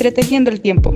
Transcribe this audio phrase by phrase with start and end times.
[0.00, 0.94] Entretejiendo el tiempo.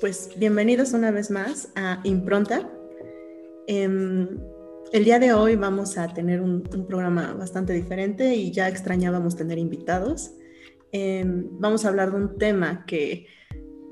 [0.00, 2.68] Pues bienvenidos una vez más a Impronta.
[3.68, 4.26] Em,
[4.92, 9.58] el día de hoy vamos a tener un, programa bastante diferente y ya extrañábamos tener
[9.58, 10.32] invitados.
[10.92, 13.26] Em, vamos a hablar de un tema que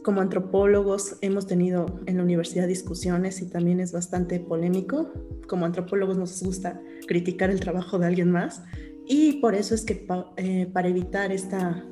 [0.02, 5.12] como antropólogos hemos tenido en la universidad discusiones y también es bastante polémico.
[5.48, 8.62] Como antropólogos nos gusta criticar el trabajo de alguien más
[9.06, 11.84] y por eso es que eh, para evitar esta,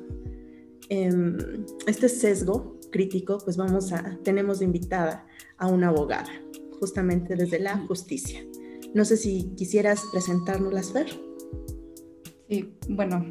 [0.89, 1.37] em,
[1.87, 6.31] este sesgo crítico, pues vamos a, tenemos invitada a una abogada,
[6.79, 8.39] justamente desde la justicia.
[8.93, 11.07] No sé si quisieras presentarnos Fer.
[12.47, 13.25] Sí, bueno,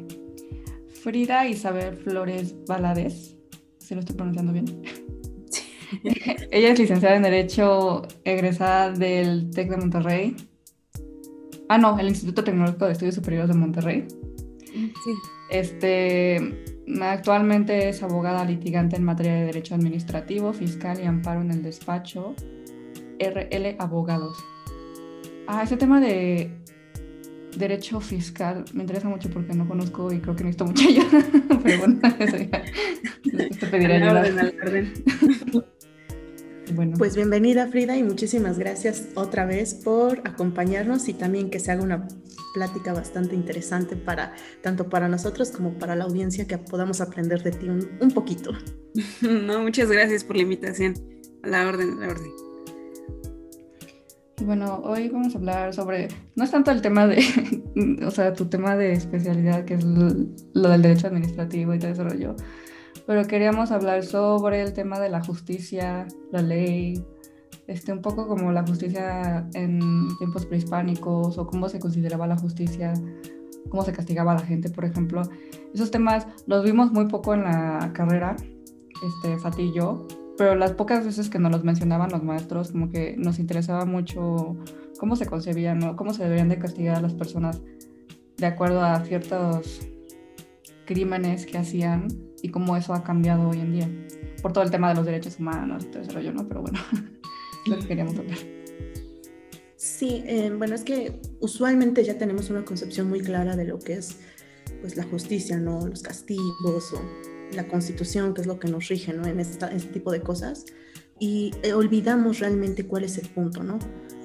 [1.05, 3.37] Frida Isabel Flores Valadez,
[3.77, 4.65] si lo estoy pronunciando bien.
[6.49, 10.35] Ella es licenciada en Derecho, egresada del TEC de Monterrey.
[11.69, 14.07] Ah, no, el Instituto Tecnológico de Estudios Superiores de Monterrey.
[14.73, 15.13] Sí.
[15.51, 21.61] Este, actualmente es abogada litigante en materia de Derecho Administrativo, Fiscal y Amparo en el
[21.61, 22.33] despacho
[23.19, 24.43] RL Abogados.
[25.45, 26.64] Ah, ese tema de
[27.57, 31.25] derecho fiscal me interesa mucho porque no conozco y creo que necesito mucha ayuda.
[31.63, 32.63] Pero bueno, eso ya.
[33.59, 34.51] Te pediré ayuda.
[36.73, 36.97] Bueno.
[36.97, 41.83] Pues bienvenida Frida y muchísimas gracias otra vez por acompañarnos y también que se haga
[41.83, 42.07] una
[42.55, 44.33] plática bastante interesante para
[44.63, 48.51] tanto para nosotros como para la audiencia que podamos aprender de ti un, un poquito.
[49.21, 50.95] No, muchas gracias por la invitación.
[51.43, 52.44] A la orden, a la orden.
[54.37, 57.23] Y bueno, hoy vamos a hablar sobre, no es tanto el tema de,
[58.05, 62.03] o sea, tu tema de especialidad, que es lo, del derecho administrativo y todo eso
[62.03, 62.35] rollo,
[63.07, 67.01] pero queríamos hablar sobre el tema de la justicia, la ley,
[67.67, 69.79] este, un poco como la justicia en
[70.17, 72.93] tiempos prehispánicos o cómo se consideraba la justicia,
[73.69, 75.21] cómo se castigaba a la gente, por ejemplo.
[75.73, 80.05] Esos temas los vimos muy poco en la carrera, este, Fati y yo,
[80.37, 84.57] pero las pocas veces que nos los mencionaban los maestros, como que nos interesaba mucho
[84.97, 85.95] cómo se concebían, ¿no?
[85.95, 87.61] cómo se deberían de castigar a las personas
[88.37, 89.87] de acuerdo a ciertos
[90.85, 92.07] crímenes que hacían
[92.41, 93.89] y cómo eso ha cambiado hoy en día,
[94.41, 96.47] por todo el tema de los derechos humanos y todo ¿no?
[96.47, 96.79] Pero bueno,
[97.67, 98.37] lo que queríamos hablar.
[99.77, 103.93] Sí, eh, bueno, es que usualmente ya tenemos una concepción muy clara de lo que
[103.93, 104.19] es
[104.81, 105.87] pues la justicia, ¿no?
[105.87, 107.01] Los castigos o
[107.53, 109.25] la constitución, que es lo que nos rige ¿no?
[109.25, 110.65] en este tipo de cosas,
[111.19, 113.79] y eh, olvidamos realmente cuál es el punto, ¿no?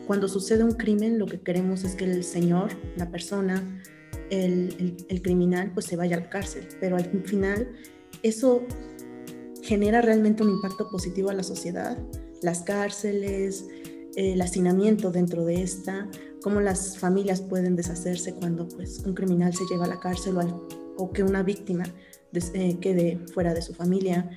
[0.07, 3.83] Cuando sucede un crimen, lo que queremos es que el señor, la persona,
[4.31, 7.69] el, el, criminal, pues se vaya a la cárcel, pero al final
[8.23, 8.63] eso
[9.63, 11.97] genera realmente un impacto positivo a la sociedad,
[12.43, 13.67] las cárceles,
[14.17, 16.09] el hacinamiento dentro de esta,
[16.43, 20.69] cómo las familias pueden deshacerse cuando pues un criminal se lleva a la cárcel o,
[20.97, 21.85] o que una víctima
[22.33, 24.31] eh, quede fuera de su familia.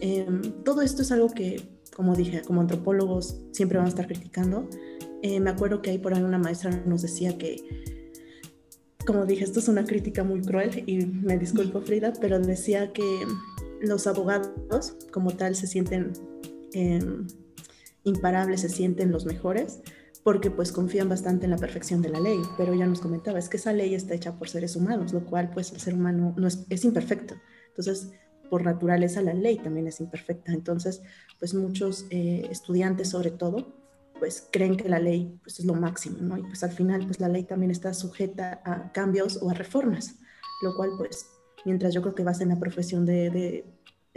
[0.00, 1.62] Em, todo esto es algo que,
[1.94, 4.68] como dije, como antropólogos siempre vamos a estar criticando.
[5.22, 7.56] Eh, me acuerdo que ahí por ahí una maestra nos decía que,
[9.06, 13.02] como dije, esto es una crítica muy cruel y me disculpo Frida, pero decía que
[13.80, 16.12] los abogados como tal se sienten
[16.72, 17.26] em,
[18.04, 19.80] imparables, se sienten los mejores,
[20.26, 23.48] porque pues confían bastante en la perfección de la ley, pero ya nos comentaba, es
[23.48, 26.48] que esa ley está hecha por seres humanos, lo cual pues el ser humano no
[26.48, 27.36] es, es imperfecto.
[27.68, 28.10] Entonces,
[28.50, 30.52] por naturaleza la ley también es imperfecta.
[30.52, 31.00] Entonces,
[31.38, 33.72] pues muchos eh, estudiantes sobre todo,
[34.18, 36.36] pues creen que la ley pues, es lo máximo, ¿no?
[36.36, 40.16] Y pues al final, pues la ley también está sujeta a cambios o a reformas,
[40.60, 41.28] lo cual pues,
[41.64, 43.64] mientras yo creo que vas en la profesión de, de,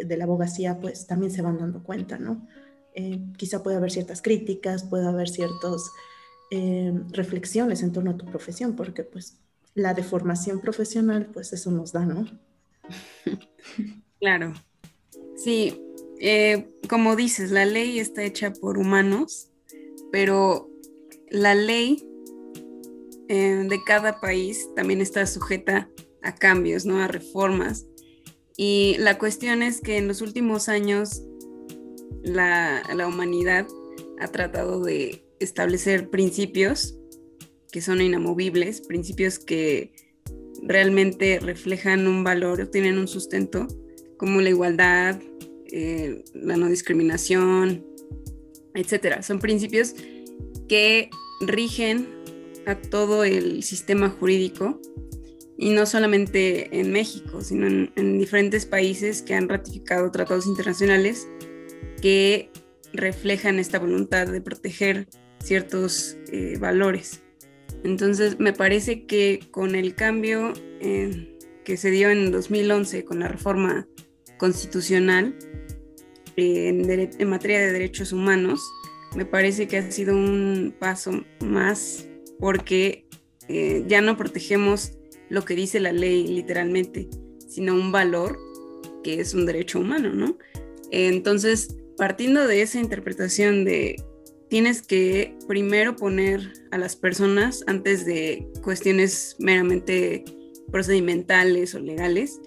[0.03, 2.47] de la abogacía, pues también se van dando cuenta, ¿no?
[2.95, 5.91] Eh, quizá puede haber ciertas críticas, puede haber ciertas
[6.51, 9.37] eh, reflexiones en torno a tu profesión, porque pues
[9.75, 12.25] la deformación profesional, pues eso nos da, ¿no?
[14.19, 14.53] Claro.
[15.37, 15.81] Sí,
[16.19, 19.49] eh, como dices, la ley está hecha por humanos,
[20.11, 20.69] pero
[21.29, 22.05] la ley
[23.29, 25.89] de cada país también está sujeta
[26.21, 27.01] a cambios, ¿no?
[27.01, 27.85] A reformas.
[28.57, 31.21] Y la cuestión es que en los últimos años
[32.23, 33.65] la, humanidad
[34.19, 36.95] ha tratado de establecer principios
[37.71, 39.91] que son inamovibles, principios que
[40.63, 43.67] realmente reflejan un valor o tienen un sustento,
[44.17, 45.21] como la igualdad,
[45.71, 47.85] eh, la no discriminación,
[48.73, 49.21] etc.
[49.21, 49.93] Son principios
[50.67, 51.09] que
[51.41, 52.07] rigen
[52.65, 54.79] a todo el sistema jurídico
[55.57, 61.27] y no solamente en México, sino en, diferentes países que han ratificado tratados internacionales
[62.01, 62.49] que
[62.93, 65.07] reflejan esta voluntad de proteger
[65.39, 67.21] ciertos eh, valores.
[67.83, 73.27] Entonces, me parece que con el cambio eh, que se dio en 2011 con la
[73.27, 73.87] reforma
[74.37, 75.35] constitucional
[76.35, 78.61] eh, en, materia de derechos humanos,
[79.15, 82.07] me parece que ha sido un paso más
[82.39, 83.05] porque
[83.87, 84.99] ya no protegemos
[85.29, 87.09] lo que dice la ley literalmente,
[87.47, 88.37] sino un valor
[89.03, 90.37] que es un derecho humano, ¿no?
[90.91, 93.95] Entonces, partiendo de esa interpretación de
[94.49, 100.25] tienes que primero poner a las personas antes de cuestiones meramente
[100.71, 102.39] procedimentales o legales,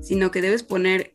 [0.00, 1.12] sino que debes poner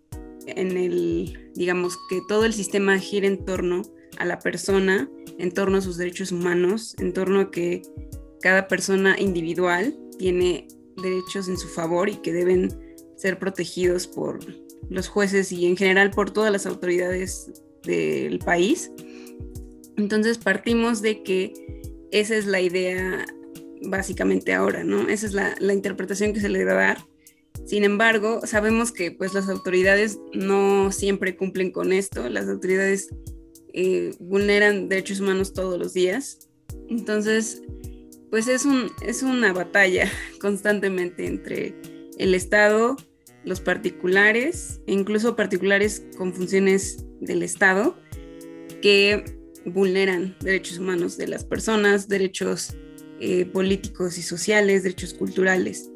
[0.48, 3.82] en el, digamos, que todo el sistema gire en torno
[4.18, 7.82] a la persona, en torno a sus derechos humanos, en torno a que
[8.42, 10.68] cada persona individual tiene
[11.02, 12.70] derechos en su favor y que deben
[13.18, 14.40] ser protegidos por
[14.90, 17.52] los jueces y en general por todas las autoridades
[17.84, 18.92] del país.
[19.98, 21.54] Entonces partimos de que
[22.12, 23.26] esa es la idea
[23.82, 25.08] básicamente ahora, ¿no?
[25.10, 26.98] Esa es la, interpretación que se le debe dar.
[27.66, 33.10] Sin embargo, sabemos que pues las autoridades no siempre cumplen con esto, las autoridades
[33.74, 36.50] eh, vulneran derechos humanos todos los días.
[36.90, 37.64] Entonces,
[38.30, 40.10] pues es, un, es una batalla
[40.42, 41.76] constantemente entre
[42.18, 42.98] el Estado,
[43.44, 47.96] los particulares, e incluso particulares con funciones del Estado,
[48.82, 49.24] que
[49.66, 52.76] vulneran derechos humanos de las personas, derechos
[53.20, 55.92] eh, políticos y sociales, derechos culturales.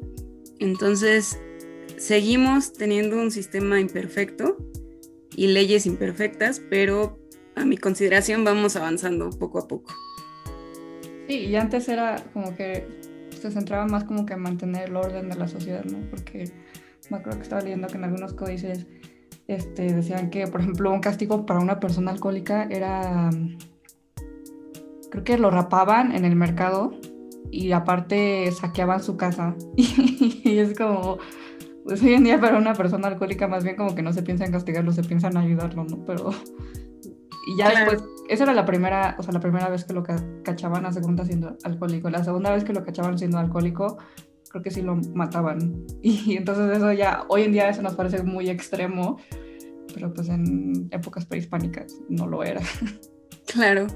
[0.58, 1.38] Entonces,
[1.96, 4.56] seguimos teniendo un sistema imperfecto
[5.36, 7.18] y leyes imperfectas, pero
[7.54, 9.94] a mi consideración vamos avanzando poco a poco.
[11.28, 12.86] Sí, y antes era como que
[13.40, 15.98] se centraba más como que en mantener el orden de la sociedad, ¿no?
[16.10, 16.50] Porque
[17.10, 18.86] me acuerdo que estaba leyendo que en algunos códices
[19.50, 23.30] este, decían que, por ejemplo, un castigo para una persona alcohólica era,
[25.10, 26.92] creo que lo rapaban en el mercado
[27.50, 29.54] y aparte saqueaban su casa.
[29.76, 31.18] y es como,
[31.84, 34.44] pues hoy en día para una persona alcohólica más bien como que no se piensa
[34.44, 36.04] en castigarlo, se piensa en ayudarlo, ¿no?
[36.04, 36.30] Pero
[37.46, 40.04] y ya después, esa era la primera, o sea, la primera vez que lo
[40.44, 42.08] cachaban a segunda siendo alcohólico.
[42.10, 43.98] La segunda vez que lo cachaban siendo alcohólico,
[44.50, 45.86] creo que sí lo mataban.
[46.02, 49.18] Y entonces eso ya, hoy en día eso nos parece muy extremo,
[49.94, 52.60] pero pues en épocas prehispánicas no lo era.
[53.46, 53.88] Claro.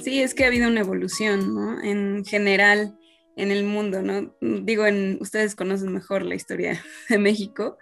[0.00, 1.82] Sí, es que ha habido una evolución, ¿no?
[1.82, 2.96] En general
[3.36, 4.32] en el mundo, ¿no?
[4.40, 7.78] Digo, en, ustedes conocen mejor la historia de México,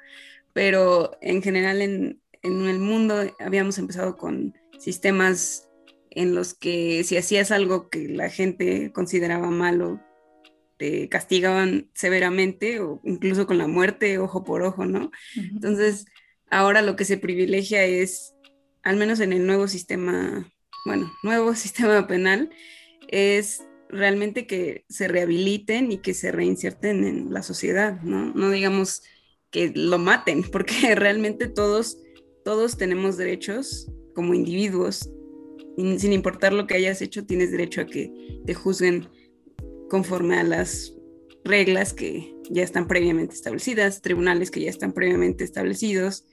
[0.54, 5.68] pero en general en, en el mundo habíamos empezado con sistemas
[6.10, 10.00] en los que si hacías algo que la gente consideraba malo,
[10.80, 15.10] te castigaban severamente o incluso con la muerte, ojo por ojo, ¿no?
[15.36, 16.06] Entonces,
[16.50, 18.34] ahora lo que se privilegia es,
[18.82, 20.50] al menos en el nuevo sistema,
[20.86, 22.48] bueno, nuevo sistema penal,
[23.08, 28.32] es realmente que se rehabiliten y que se reinserten en la sociedad, ¿no?
[28.32, 29.02] No digamos
[29.50, 31.98] que lo maten, porque realmente todos,
[32.42, 35.10] todos tenemos derechos como individuos,
[35.76, 38.10] sin importar lo que hayas hecho, tienes derecho a que
[38.46, 39.08] te juzguen
[39.90, 40.94] conforme a las
[41.44, 46.24] reglas que ya están previamente establecidas, tribunales que ya están previamente establecidos,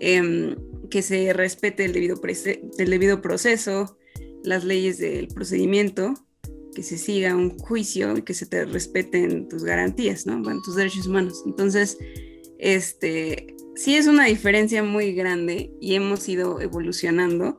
[0.00, 0.56] em,
[0.90, 3.96] que se respete el debido, proceso,
[4.42, 6.14] las leyes del procedimiento,
[6.74, 10.42] que se siga un juicio y que se te respeten tus garantías, ¿no?
[10.42, 11.42] Bueno, tus derechos humanos.
[11.46, 11.96] Entonces,
[12.58, 17.56] este, sí es una diferencia muy grande y hemos ido evolucionando.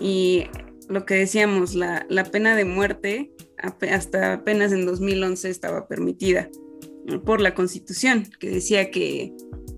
[0.00, 0.44] Y
[0.88, 6.48] lo que decíamos, la, pena de muerte hasta apenas en 2011 estaba permitida
[7.24, 9.32] por la constitución, que decía que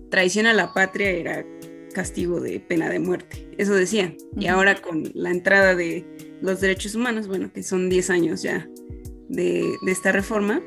[0.09, 1.45] traición a la patria era
[1.93, 3.49] castigo de pena de muerte.
[3.57, 4.15] Eso decía.
[4.37, 6.05] Y ahora con la entrada de
[6.41, 8.67] los derechos humanos, bueno, que son 10 años ya
[9.27, 10.61] de, de esta reforma,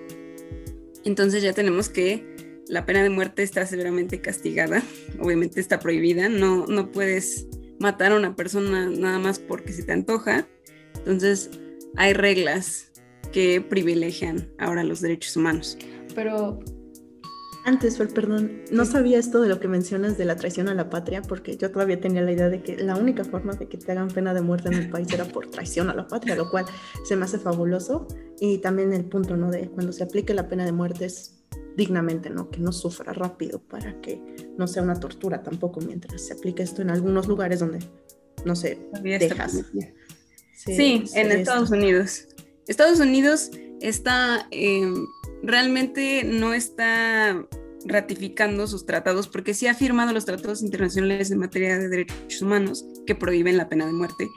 [1.04, 2.32] entonces ya tenemos que
[2.68, 4.82] la pena de muerte está severamente castigada,
[5.20, 7.46] obviamente está prohibida, no, no puedes
[7.80, 10.46] matar a una persona nada más porque se te antoja,
[10.98, 11.50] entonces
[11.96, 12.91] hay reglas
[13.30, 15.78] que privilegian ahora los derechos humanos.
[16.14, 16.60] Pero
[17.64, 21.22] antes, perdón, no sabía esto de lo que mencionas de la traición a la patria,
[21.22, 24.08] porque yo todavía tenía la idea de que la única forma de que te hagan
[24.08, 26.64] pena de muerte en el país era por traición a la patria, lo cual
[27.04, 28.08] se me hace fabuloso.
[28.40, 29.50] Y también el punto, ¿no?
[29.50, 31.44] De cuando se aplique la pena de muerte es
[31.76, 32.50] dignamente, ¿no?
[32.50, 34.20] Que no sufra rápido para que
[34.58, 37.78] no sea una tortura tampoco mientras se aplique esto en algunos lugares donde,
[38.44, 39.64] no sé, dejas.
[40.56, 42.26] Sí, en Estados Unidos.
[42.66, 43.50] Estados Unidos
[43.80, 44.94] está em,
[45.42, 47.46] realmente no está
[47.84, 52.84] ratificando sus tratados, porque sí ha firmado los tratados internacionales en materia de derechos humanos
[53.06, 54.28] que prohíben la pena de muerte,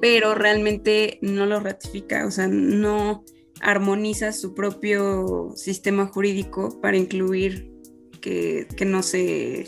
[0.00, 3.24] pero realmente no lo ratifica, o sea, no
[3.62, 7.70] armoniza su propio sistema jurídico para incluir
[8.20, 9.66] que, que no se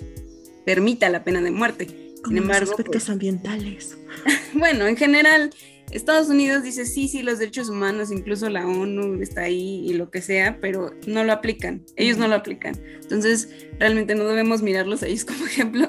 [0.64, 1.86] permita la pena de muerte.
[2.26, 3.96] Sin embargo, aspectos pues ambientales.
[4.54, 5.52] bueno, en general,
[5.92, 10.10] Estados Unidos dice sí, sí, los derechos humanos, incluso la ONU está ahí y lo
[10.10, 12.74] que sea, pero no lo aplican, ellos no lo aplican.
[13.02, 15.86] Entonces, realmente no debemos mirarlos a ellos como ejemplo.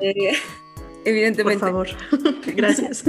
[0.00, 0.32] Eh,
[1.04, 1.60] evidentemente.
[1.60, 1.88] Por favor,
[2.56, 3.04] gracias.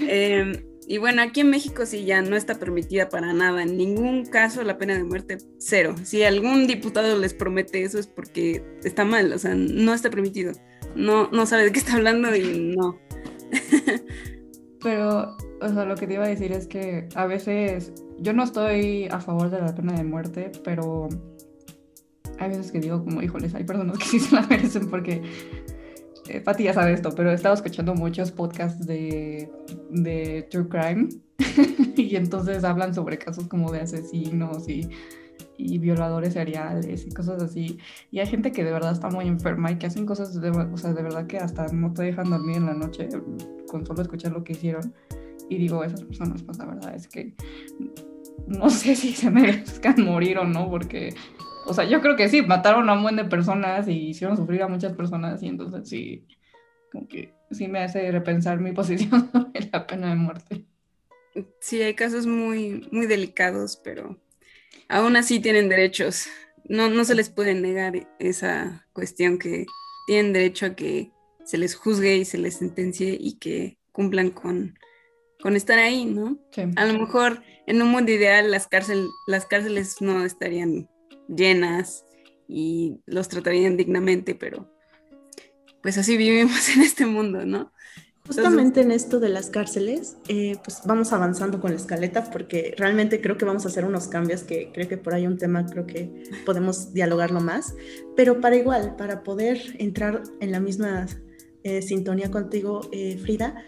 [0.00, 4.26] Em, y bueno, aquí en México sí ya no está permitida para nada, en ningún
[4.26, 5.94] caso la pena de muerte, cero.
[6.04, 10.52] Si algún diputado les promete eso es porque está mal, o sea, no está permitido.
[10.94, 13.00] No, no sabe de qué está hablando y no.
[14.82, 18.42] Pero, o sea, lo que te iba a decir es que a veces yo no
[18.42, 21.08] estoy a favor de la pena de muerte, pero
[22.38, 25.22] hay veces que digo como, híjoles, hay personas que sí se la merecen porque
[26.28, 29.50] eh, Pati ya sabe esto, pero he estado escuchando muchos podcasts de,
[29.90, 31.08] de True Crime
[31.96, 34.88] y entonces hablan sobre casos como de asesinos y,
[35.56, 37.78] y, violadores seriales y cosas así.
[38.10, 40.76] Y hay gente que de verdad está muy enferma y que hacen cosas, de, o
[40.76, 43.08] sea, de verdad que hasta no te dejan dormir en la noche
[43.68, 44.94] con solo escuchar lo que hicieron.
[45.48, 47.34] Y digo, esas personas, pues la verdad es que
[48.46, 51.14] no sé si se merezcan morir o no, porque,
[51.66, 54.62] o sea, yo creo que sí, mataron a un buen de personas y hicieron sufrir
[54.62, 56.26] a muchas personas y entonces sí,
[56.90, 60.64] como que sí me hace repensar mi posición sobre la pena de muerte.
[61.60, 64.18] Sí, hay casos muy, muy delicados, pero
[64.88, 66.26] aún así tienen derechos.
[66.64, 69.66] No, no se les puede negar esa cuestión que
[70.06, 71.10] tienen derecho a que
[71.44, 74.78] se les juzgue y se les sentencie y que cumplan con,
[75.40, 76.38] con estar ahí, ¿no?
[76.76, 80.88] A lo mejor en un mundo ideal las, cárcel, las cárceles no estarían
[81.28, 82.04] llenas
[82.48, 84.72] y los tratarían dignamente, pero
[85.82, 87.72] pues así vivimos en este mundo, ¿no?
[88.26, 93.20] Justamente en esto de las cárceles, eh, pues vamos avanzando con la escaleta porque realmente
[93.20, 95.86] creo que vamos a hacer unos cambios que creo que por ahí un tema creo
[95.86, 97.74] que podemos dialogarlo más,
[98.16, 101.06] pero para igual, para poder entrar en la misma
[101.64, 103.64] eh, sintonía contigo, eh, Frida.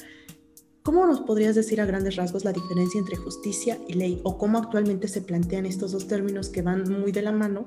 [0.82, 4.58] ¿Cómo nos podrías decir a grandes rasgos la diferencia entre justicia y ley o cómo
[4.58, 7.66] actualmente se plantean estos dos términos que van muy de la mano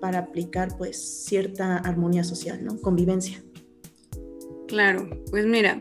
[0.00, 2.78] para aplicar pues cierta armonía social, ¿no?
[2.80, 3.42] Convivencia.
[4.66, 5.80] Claro, pues mira,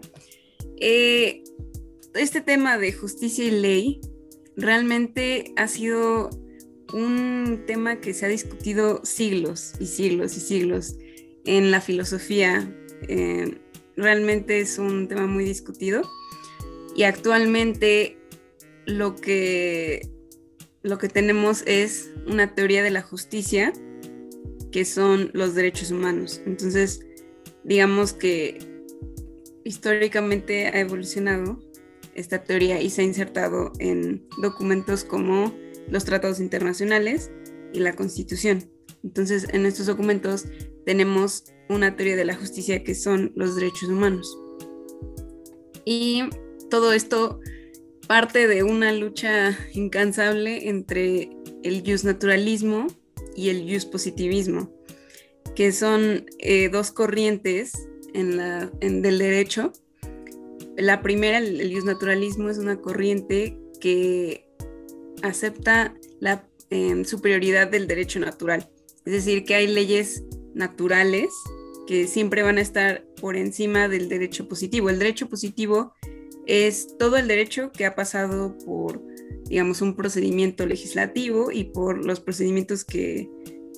[0.80, 1.44] eh,
[2.14, 4.02] este tema de justicia y ley
[4.56, 6.30] realmente ha sido
[6.94, 10.96] un tema que se ha discutido siglos y siglos y siglos
[11.46, 12.74] en la filosofía,
[13.96, 16.04] realmente es un tema muy discutido
[16.96, 18.18] y actualmente
[18.86, 20.10] lo que,
[20.82, 23.74] lo que tenemos es una teoría de la justicia
[24.72, 26.42] que son los derechos humanos.
[26.46, 27.06] Entonces,
[27.64, 28.60] digamos que
[29.68, 31.60] históricamente ha evolucionado
[32.16, 35.54] esta teoría y se ha insertado en documentos como
[35.90, 37.32] los tratados internacionales
[37.74, 38.72] y la constitución.
[39.04, 40.46] Entonces, en estos documentos
[40.86, 44.38] tenemos una teoría de la justicia que son los derechos humanos.
[45.84, 46.24] Y
[46.70, 47.42] todo esto
[48.08, 51.30] parte de una lucha incansable entre
[51.64, 52.88] el naturalismo
[53.36, 54.72] y el positivismo,
[55.58, 59.72] que son eh, dos corrientes en la, del derecho.
[60.76, 64.50] La primera, el, naturalismo, es una corriente que
[65.22, 68.70] acepta la em, superioridad del derecho natural,
[69.06, 71.30] es decir, que hay leyes naturales
[71.88, 74.90] que siempre van a estar por encima del derecho positivo.
[74.90, 75.94] El derecho positivo
[76.46, 79.02] es todo el derecho que ha pasado por,
[79.46, 83.30] digamos, un procedimiento legislativo y por los procedimientos que,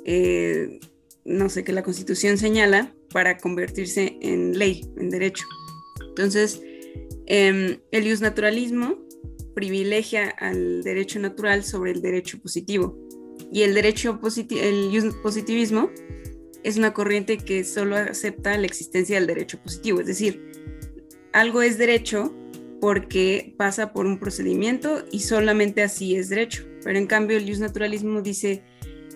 [0.06, 0.80] eh,
[1.26, 5.46] no sé, que la Constitución señala para convertirse en ley, en derecho.
[6.10, 6.62] Entonces,
[7.26, 8.98] em, el naturalismo
[9.54, 12.98] privilegia al derecho natural sobre el derecho positivo
[13.52, 15.90] y el derecho positivismo
[16.64, 20.50] es una corriente que solo acepta la existencia del derecho positivo, es decir,
[21.34, 22.34] algo es derecho
[22.80, 26.66] porque pasa por un procedimiento y solamente así es derecho.
[26.84, 28.64] Pero en cambio el naturalismo dice,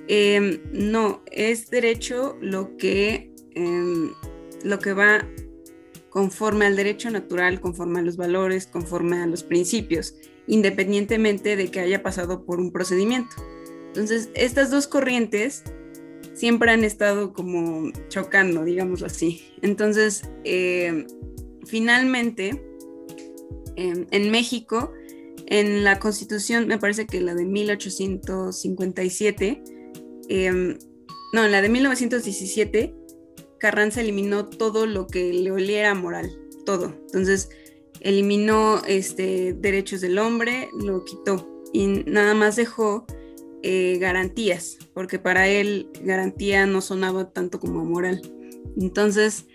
[0.07, 4.11] em, no, es derecho lo que, em,
[4.63, 5.27] lo que va
[6.09, 10.15] conforme al derecho natural, conforme a los valores, conforme a los principios,
[10.47, 13.35] independientemente de que haya pasado por un procedimiento.
[13.87, 15.63] Entonces, estas dos corrientes
[16.33, 19.43] siempre han estado como chocando, digámoslo así.
[19.61, 21.05] Entonces, eh,
[21.65, 22.63] finalmente,
[23.75, 24.91] em, en México
[25.47, 29.61] en la constitución, me parece que la de 1857,
[30.29, 30.79] em,
[31.33, 32.95] no, la de 1917,
[33.63, 36.93] Carranza eliminó todo lo que le oliera moral, todo.
[37.05, 37.49] Entonces,
[38.01, 43.05] eliminó este, derechos del hombre, lo quitó y nada más dejó
[43.61, 48.21] eh, garantías, porque para él garantía no sonaba tanto como moral.
[48.77, 49.45] Entonces,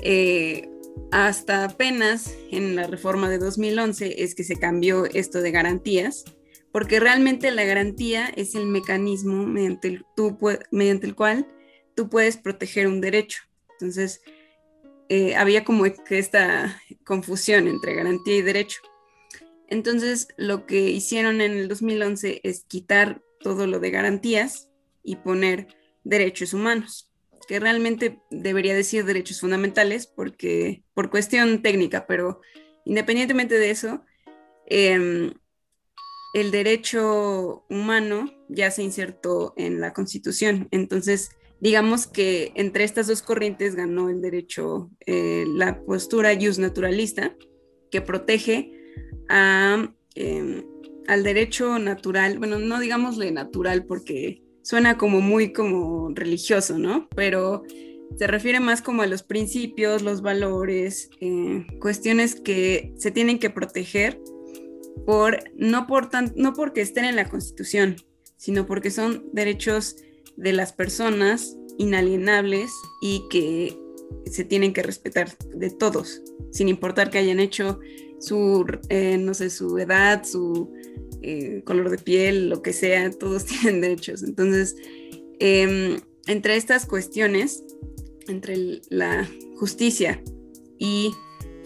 [0.00, 0.70] eh,
[1.10, 6.24] hasta apenas en la reforma de 2011 es que se cambió esto de garantías,
[6.70, 10.04] porque realmente la garantía es el mecanismo mediante el,
[10.70, 11.48] mediante el cual
[11.96, 13.40] tú puedes proteger un derecho.
[13.78, 14.22] Entonces,
[15.08, 18.80] eh, había como que esta confusión entre garantía y derecho.
[19.68, 24.68] Entonces, lo que hicieron en el 2011 es quitar todo lo de garantías
[25.02, 25.68] y poner
[26.04, 27.10] derechos humanos
[27.46, 32.40] que realmente debería decir derechos fundamentales porque por cuestión técnica, pero
[32.84, 34.04] independientemente de eso,
[34.66, 35.32] em,
[36.34, 40.68] el derecho humano ya se insertó en la Constitución.
[40.70, 47.34] Entonces, digamos que entre estas dos corrientes ganó el derecho, eh, la postura jus naturalista,
[47.90, 48.72] que protege
[49.28, 50.64] em,
[51.08, 57.08] al derecho natural, bueno, no digamosle natural porque suena como muy como religioso, ¿no?
[57.14, 57.62] Pero
[58.16, 63.50] se refiere más como a los principios, los valores, eh, cuestiones que se tienen que
[63.50, 64.20] proteger
[65.04, 67.96] por no, por no porque estén en la Constitución,
[68.36, 69.96] sino porque son derechos
[70.36, 73.78] de las personas inalienables y que
[74.30, 77.80] se tienen que respetar de todos, sin importar que hayan hecho
[78.18, 80.72] su, eh, no sé, su edad, su
[81.22, 84.22] eh, color de piel, lo que sea, todos tienen derechos.
[84.22, 84.76] Entonces,
[85.38, 87.64] em, entre estas cuestiones,
[88.28, 90.22] entre la justicia
[90.78, 91.12] y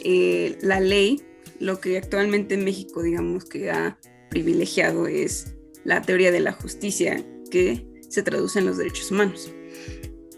[0.04, 1.20] eh, la ley,
[1.58, 3.98] lo que actualmente en México, digamos, que ha
[4.30, 9.50] privilegiado es la teoría de la justicia que se traduce en los derechos humanos.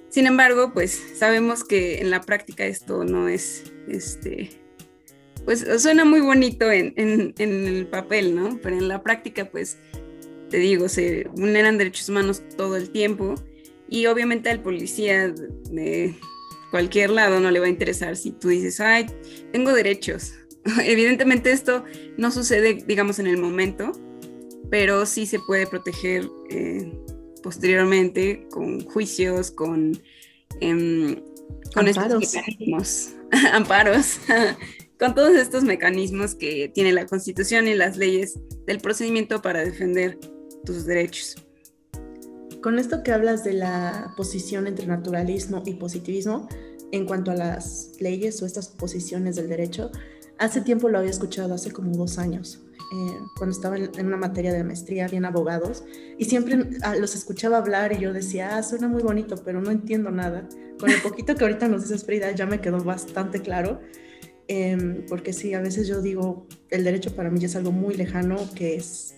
[0.08, 4.50] Sin embargo, pues sabemos que en la práctica esto no es este,
[5.44, 6.94] pues suena muy bonito en,
[7.38, 8.60] el papel, ¿no?
[8.62, 9.78] Pero en la práctica, pues,
[10.50, 13.34] te digo, se vulneran derechos humanos todo el tiempo
[13.88, 15.30] y obviamente al policía
[15.70, 16.14] de
[16.70, 19.06] cualquier lado no le va a interesar si tú dices, ay,
[19.50, 20.34] tengo derechos.
[20.84, 21.84] Evidentemente esto
[22.16, 23.92] no sucede, digamos, en el momento,
[24.70, 26.92] pero sí se puede proteger eh,
[27.42, 30.00] posteriormente con juicios, con,
[30.60, 31.22] em,
[31.74, 33.10] con estos mecanismos,
[33.52, 34.18] amparos,
[34.98, 40.18] con todos estos mecanismos que tiene la Constitución y las leyes del procedimiento para defender
[40.64, 41.36] tus derechos.
[42.62, 46.48] Con esto que hablas de la posición entre naturalismo y positivismo,
[46.92, 49.90] en cuanto a las leyes o estas posiciones del derecho,
[50.38, 54.52] hace tiempo lo había escuchado, hace como dos años, eh, cuando estaba en, una materia
[54.52, 55.84] de maestría, bien abogados,
[56.18, 59.70] y siempre ah, los escuchaba hablar y yo decía, ah, suena muy bonito, pero no
[59.70, 60.46] entiendo nada.
[60.78, 63.80] Con el poquito que ahorita nos dices, Frida, ya me quedó bastante claro.
[64.48, 68.36] Em, porque sí, a veces yo digo, el derecho para mí es algo muy lejano
[68.54, 69.14] que es,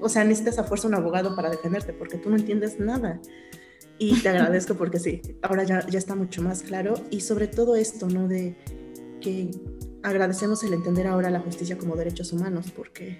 [0.00, 3.20] o sea, necesitas a fuerza un abogado para defenderte porque tú no entiendes nada.
[3.98, 7.76] Y te agradezco porque sí, ahora ya, ya está mucho más claro y sobre todo
[7.76, 8.28] esto, ¿no?
[8.28, 8.54] De
[9.22, 9.50] que
[10.08, 13.18] agradecemos el entender ahora la justicia como derechos humanos porque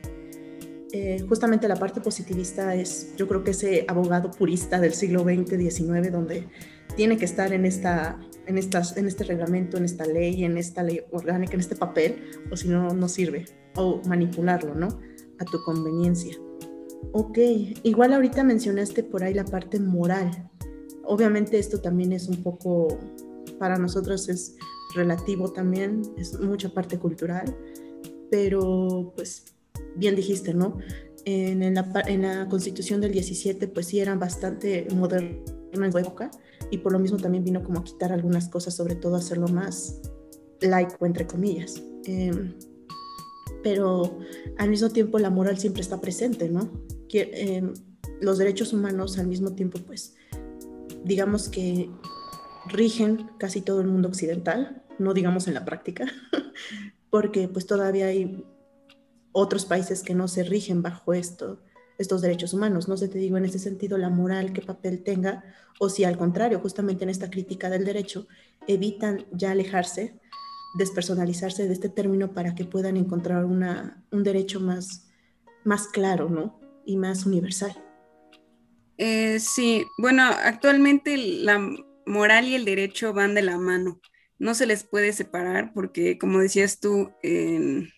[0.93, 5.73] eh, justamente la parte positivista es, yo creo que ese abogado purista del siglo XX,
[5.73, 6.49] XIX, donde
[6.97, 10.83] tiene que estar en esta en, estas, en este reglamento, en esta ley, en esta
[10.83, 13.45] ley orgánica, en este papel, o si no, no sirve.
[13.77, 14.89] O manipularlo, ¿no?
[15.39, 16.35] A tu conveniencia.
[17.13, 17.39] Ok,
[17.83, 20.51] igual ahorita mencionaste por ahí la parte moral.
[21.05, 22.99] Obviamente esto también es un poco,
[23.59, 24.57] para nosotros es
[24.95, 27.57] relativo también, es mucha parte cultural,
[28.31, 29.45] pero pues
[29.97, 30.79] bien dijiste, ¿no?
[31.25, 36.31] En, la, en la constitución del 17 pues sí eran bastante modernos en su época,
[36.71, 40.01] y por lo mismo también vino como a quitar algunas cosas, sobre todo hacerlo más
[40.61, 41.83] laico, entre comillas.
[42.05, 42.55] Em,
[43.63, 44.19] pero
[44.59, 46.71] al mismo tiempo la moral siempre está presente, ¿no?
[47.13, 47.73] Em,
[48.21, 50.15] los derechos humanos al mismo tiempo, pues,
[51.05, 51.91] digamos que
[52.69, 56.07] rigen casi todo el mundo occidental, no digamos en la práctica,
[57.11, 58.45] porque pues todavía hay
[59.33, 61.61] otros países que no se rigen bajo esto,
[61.99, 62.89] estos derechos humanos.
[62.89, 65.45] No sé, te digo en ese sentido la moral, qué papel tenga,
[65.79, 68.27] o si al contrario, justamente en esta crítica del derecho,
[68.67, 70.19] evitan ya alejarse,
[70.77, 75.09] despersonalizarse de este término para que puedan encontrar una, un derecho más,
[75.65, 76.61] más claro, ¿no?
[76.85, 77.73] Y más universal.
[78.97, 81.61] Eh, sí, bueno, actualmente la
[82.09, 84.01] moral y el derecho van de la mano.
[84.39, 87.89] No se les puede separar porque, como decías tú, e,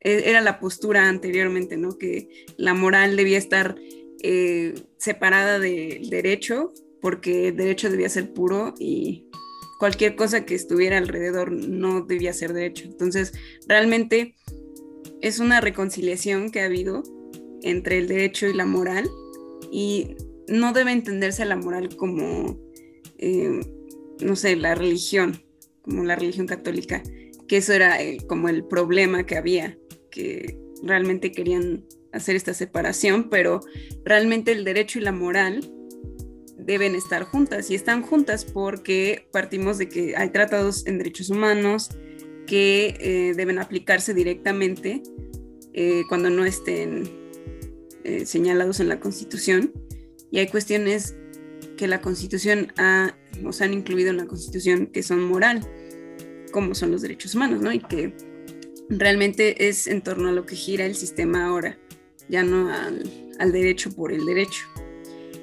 [0.00, 1.98] era la postura anteriormente, ¿no?
[1.98, 3.76] Que la moral debía estar
[4.22, 9.28] eh, separada del derecho, porque el derecho debía ser puro y
[9.78, 12.84] cualquier cosa que estuviera alrededor no debía ser derecho.
[12.84, 13.32] Entonces,
[13.66, 14.34] realmente
[15.20, 17.02] es una reconciliación que ha habido
[17.62, 19.08] entre el derecho y la moral
[19.72, 20.16] y
[20.48, 22.58] no debe entenderse la moral como,
[23.18, 23.60] eh,
[24.20, 25.42] no sé, la religión,
[25.82, 27.02] como la religión católica,
[27.48, 29.78] que eso era como el problema que había,
[30.10, 33.60] que realmente querían hacer esta separación, pero
[34.04, 35.70] realmente el derecho y la moral
[36.58, 41.90] deben estar juntas y están juntas porque partimos de que hay tratados en derechos humanos
[42.46, 45.02] que eh, deben aplicarse directamente
[45.74, 47.24] eh, cuando no estén
[48.24, 49.72] señalados en la Constitución
[50.30, 51.16] y hay cuestiones
[51.76, 55.60] que la Constitución ha, nos han incluido en la Constitución que son moral,
[56.52, 57.72] como son los derechos humanos, ¿no?
[57.72, 58.14] Y que
[58.88, 61.78] realmente es en torno a lo que gira el sistema ahora,
[62.28, 64.66] ya no al, derecho por el derecho.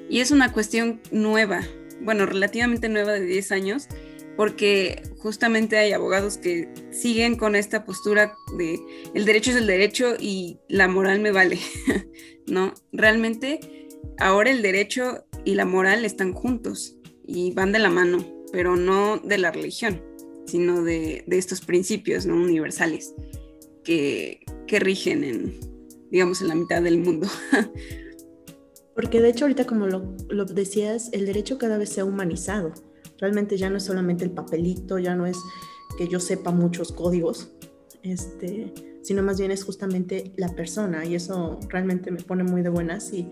[0.09, 1.61] Y es una cuestión nueva,
[2.01, 3.87] bueno, relativamente nueva de 10 años,
[4.35, 8.79] porque justamente hay abogados que siguen con esta postura de
[9.13, 11.59] el derecho es el derecho y la moral me vale,
[12.47, 12.73] ¿no?
[12.91, 18.75] Realmente ahora el derecho y la moral están juntos y van de la mano, pero
[18.75, 20.01] no de la religión,
[20.45, 22.35] sino de, estos principios ¿no?
[22.35, 23.13] universales
[23.83, 25.59] que, rigen en,
[26.09, 27.27] digamos, en la mitad del mundo.
[28.95, 32.73] Porque de hecho ahorita como lo, lo, decías, el derecho cada vez se ha humanizado.
[33.19, 35.37] Realmente ya no es solamente el papelito, ya no es
[35.97, 37.51] que yo sepa muchos códigos,
[38.01, 42.69] este, sino más bien es justamente la persona y eso realmente me pone muy de
[42.69, 43.29] buenas y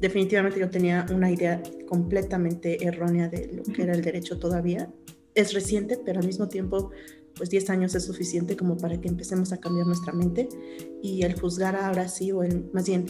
[0.00, 4.90] definitivamente yo tenía una idea completamente errónea de lo que era el derecho todavía.
[5.34, 6.90] Es reciente, pero al mismo tiempo,
[7.34, 10.48] pues 10 años es suficiente como para que empecemos a cambiar nuestra mente
[11.02, 13.06] y el juzgar ahora sí, o el, más bien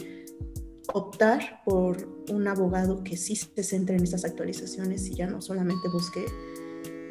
[0.93, 5.87] optar por un abogado que sí se centre en esas actualizaciones y ya no solamente
[5.91, 6.25] busque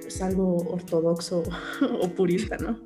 [0.00, 1.42] pues, algo ortodoxo
[2.00, 2.80] o purista, ¿no?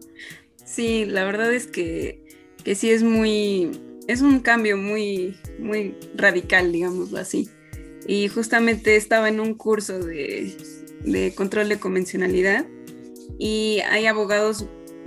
[0.65, 2.25] Sí, la verdad es que,
[2.63, 3.71] que sí es muy,
[4.07, 7.49] es un cambio muy, muy radical, digámoslo así.
[8.07, 10.57] Y justamente estaba en un curso de,
[11.37, 12.67] control de convencionalidad
[13.39, 14.67] y hay abogados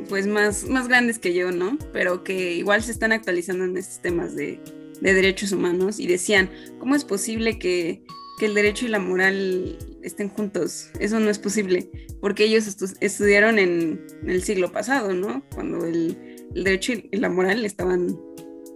[0.10, 1.77] pues más, más grandes que yo, ¿no?
[1.91, 4.60] Pero que igual se están actualizando en estos temas de,
[5.01, 8.03] derechos humanos y decían, ¿cómo es posible que,
[8.41, 10.89] el derecho y la moral estén juntos?
[10.99, 15.45] Eso no es posible, porque ellos estudiaron en, el siglo pasado, ¿no?
[15.53, 18.17] Cuando el, el derecho y la moral estaban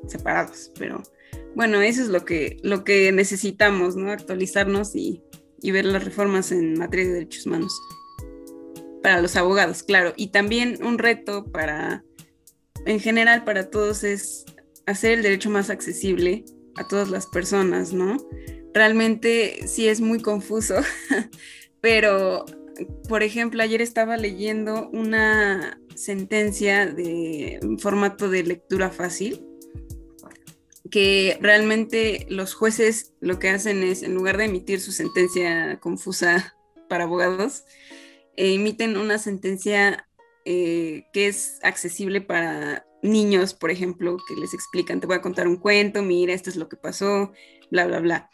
[0.07, 1.01] separados, pero
[1.55, 4.11] bueno, eso es lo que, lo que necesitamos, ¿no?
[4.11, 5.23] Actualizarnos y,
[5.63, 7.73] ver las reformas en materia de derechos humanos
[9.01, 10.13] para los abogados, claro.
[10.15, 12.03] Y también un reto para,
[12.85, 14.45] en general, para todos es
[14.85, 18.17] hacer el derecho más accesible a todas las personas, ¿no?
[18.73, 20.75] Realmente sí es muy confuso,
[21.81, 22.45] pero,
[23.09, 29.46] por ejemplo, ayer estaba leyendo una sentencia de formato de lectura fácil
[30.89, 36.55] que realmente los jueces lo que hacen es, en lugar de emitir su sentencia confusa
[36.89, 37.63] para abogados,
[38.35, 40.07] eh, emiten una sentencia
[40.45, 45.47] eh, que es accesible para niños, por ejemplo, que les explican, te voy a contar
[45.47, 47.31] un cuento, mira, esto es lo que pasó,
[47.69, 48.29] bla, bla, bla.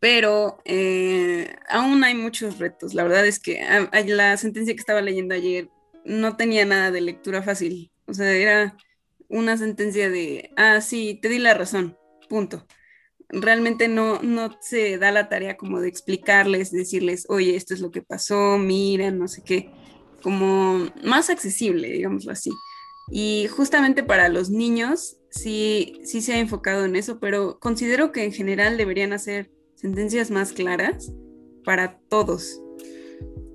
[0.00, 2.94] Pero eh, aún hay muchos retos.
[2.94, 5.70] La verdad es que ah, la sentencia que estaba leyendo ayer
[6.04, 7.90] no tenía nada de lectura fácil.
[8.06, 8.76] O sea, era
[9.28, 11.96] una sentencia de, ah, sí, te di la razón,
[12.28, 12.66] punto.
[13.28, 17.90] Realmente no, no se da la tarea como de explicarles, decirles, oye, esto es lo
[17.90, 19.70] que pasó, mira, no sé qué,
[20.22, 22.50] como más accesible, digámoslo así.
[23.10, 28.24] Y justamente para los niños sí, sí se ha enfocado en eso, pero considero que
[28.24, 31.12] en general deberían hacer sentencias más claras
[31.64, 32.60] para todos,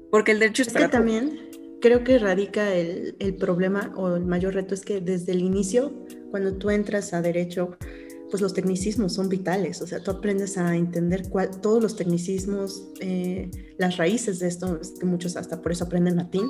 [0.10, 1.51] porque el derecho es, para también
[1.82, 5.92] creo que radica el, problema o el mayor reto es que desde el inicio,
[6.30, 7.76] cuando tú entras a derecho,
[8.30, 11.30] pues los tecnicismos son vitales, o sea, tú aprendes a entender
[11.62, 16.48] todos los tecnicismos, eh, las raíces de esto, que muchos hasta por eso aprenden latín.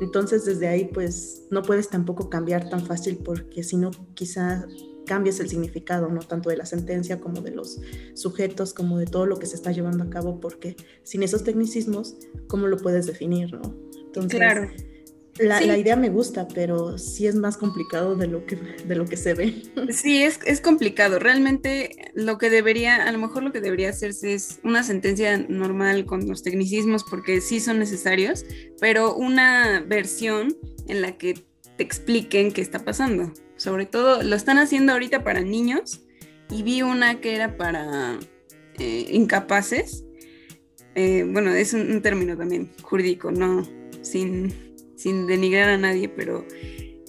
[0.00, 4.66] Entonces, desde ahí, pues no puedes tampoco cambiar tan fácil porque si no, quizá
[5.06, 7.80] cambies el significado, no tanto de la sentencia como de los
[8.14, 12.16] sujetos, como de todo lo que se está llevando a cabo, porque sin esos tecnicismos,
[12.46, 13.87] ¿cómo lo puedes definir, no?
[14.22, 14.70] Entonces, claro.
[15.38, 19.16] La, idea me gusta, pero sí es más complicado de lo que, de lo que
[19.16, 19.62] se ve.
[19.92, 21.18] Sí, es, es complicado.
[21.20, 26.06] Realmente lo que debería, a lo mejor lo que debería hacerse es una sentencia normal
[26.06, 28.44] con los tecnicismos, porque sí son necesarios,
[28.80, 30.56] pero una versión
[30.88, 31.34] en la que
[31.76, 33.32] te expliquen qué está pasando.
[33.56, 36.00] sobre todo lo están haciendo ahorita para niños
[36.50, 38.18] y vi una que era para
[38.78, 40.04] eh, incapaces.
[40.94, 44.52] Eh, bueno, es un, término también jurídico, no sin,
[44.96, 46.46] sin denigrar a nadie, pero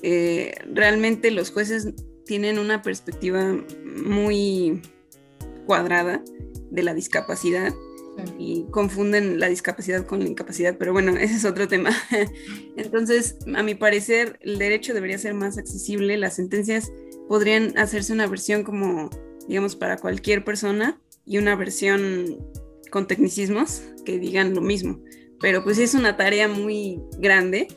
[0.04, 1.90] eh, realmente los jueces
[2.26, 4.82] tienen una perspectiva muy
[5.66, 6.24] cuadrada
[6.72, 7.74] de la discapacidad
[8.38, 11.92] y confunden la discapacidad con la incapacidad, pero bueno, ese es otro tema.
[12.76, 16.92] Entonces, a mi parecer, el derecho debería ser más accesible, las sentencias
[17.28, 19.10] podrían hacerse una versión como,
[19.48, 22.38] digamos, para cualquier persona y una versión
[22.90, 25.00] con tecnicismos que digan lo mismo,
[25.40, 27.68] pero pues es una tarea muy grande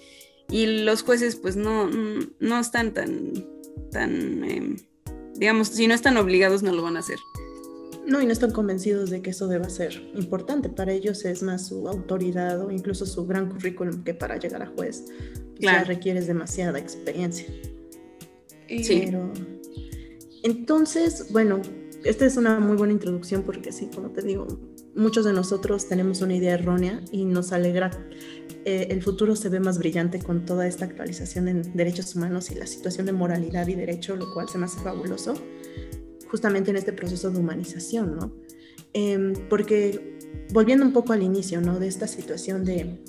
[0.51, 1.88] y los jueces pues no,
[2.40, 3.33] no están tan,
[3.90, 4.77] tan em,
[5.37, 7.18] digamos, si no están obligados no lo van a hacer.
[8.07, 10.68] No, y no están convencidos de que eso deba ser importante.
[10.68, 14.66] Para ellos es más su autoridad o incluso su gran currículum que para llegar a
[14.66, 15.05] juez.
[15.07, 17.46] Pues, ya requieres demasiada experiencia.
[18.68, 19.03] Sí.
[19.05, 19.33] Pero,
[20.42, 21.62] entonces, bueno,
[22.05, 24.48] esta es una muy buena introducción porque sí, como te digo,
[24.94, 27.90] muchos de nosotros tenemos una idea errónea y nos alegra.
[28.64, 32.55] Eh, el futuro se ve más brillante con toda esta actualización en derechos humanos y
[32.55, 35.35] la situación de moralidad y derecho, lo cual se me hace fabuloso
[36.33, 38.33] justamente en este proceso de humanización, ¿no?
[38.94, 40.18] Em, porque
[40.50, 41.78] volviendo un poco al inicio, ¿no?
[41.78, 43.02] De esta situación de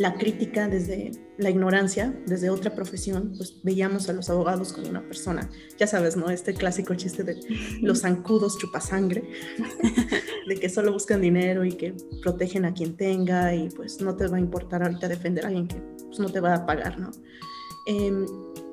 [0.00, 5.06] la crítica desde la ignorancia, desde otra profesión, pues veíamos a los abogados como una
[5.06, 6.30] persona, ya sabes, ¿no?
[6.30, 7.38] Este clásico chiste de
[7.82, 9.22] los zancudos chupasangre,
[10.48, 14.26] de que solo buscan dinero y que protegen a quien tenga y pues no te
[14.26, 17.10] va a importar ahorita defender a alguien que pues, no te va a pagar, ¿no?
[17.86, 18.24] Eh,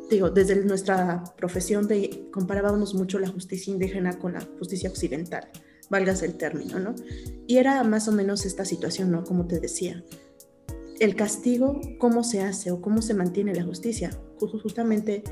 [0.10, 1.90] digo, desde nuestra profesión
[2.32, 5.50] comparábamos mucho la justicia indígena con la justicia occidental,
[5.90, 6.96] valgas el término, ¿no?
[7.48, 9.26] Y era más o menos esta situación, ¿no?
[9.26, 10.06] Como te decía,
[11.00, 14.12] el castigo, ¿cómo se hace o cómo se mantiene la justicia?
[14.40, 15.24] Justamente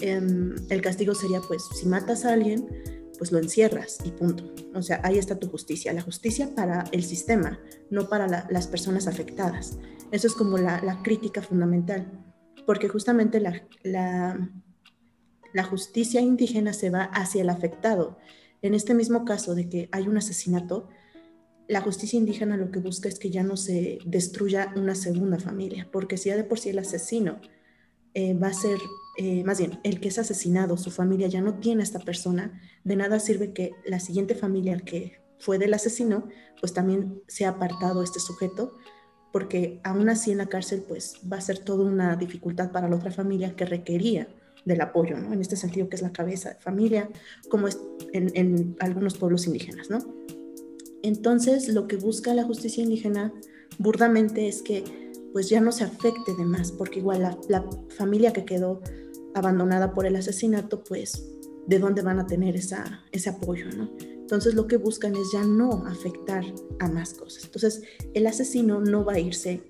[0.00, 2.66] em, el castigo sería, pues, si matas a alguien,
[3.18, 4.52] pues lo encierras y punto.
[4.74, 5.92] O sea, ahí está tu justicia.
[5.92, 9.78] La justicia para el sistema, no para las personas afectadas.
[10.10, 12.24] Eso es como la, la crítica fundamental
[12.66, 18.18] porque justamente la, la, justicia indígena se va hacia el afectado.
[18.62, 20.88] En este mismo caso de que hay un asesinato,
[21.68, 25.88] la justicia indígena lo que busca es que ya no se destruya una segunda familia,
[25.90, 27.40] porque si ya de por sí el asesino
[28.14, 28.78] eh, va a ser,
[29.18, 32.60] eh, más bien, el que es asesinado, su familia ya no tiene a esta persona,
[32.84, 36.28] de nada sirve que la siguiente familia que fue del asesino,
[36.60, 38.76] pues también sea apartado este sujeto,
[39.32, 42.96] porque aún así en la cárcel pues va a ser toda una dificultad para la
[42.96, 44.28] otra familia que requería
[44.64, 45.32] del apoyo, ¿no?
[45.32, 47.08] En este sentido que es la cabeza de familia,
[47.48, 47.78] como es
[48.12, 49.98] en, algunos pueblos indígenas, ¿no?
[51.04, 53.34] Entonces lo que busca la justicia indígena
[53.78, 58.46] burdamente es que pues ya no se afecte de más, porque igual la, familia que
[58.46, 58.80] quedó
[59.34, 61.26] abandonada por el asesinato, pues
[61.66, 63.90] de dónde van a tener esa, ese apoyo, ¿no?
[63.98, 66.42] Entonces lo que buscan es ya no afectar
[66.78, 67.44] a más cosas.
[67.44, 67.82] Entonces
[68.14, 69.62] el asesino no va a irse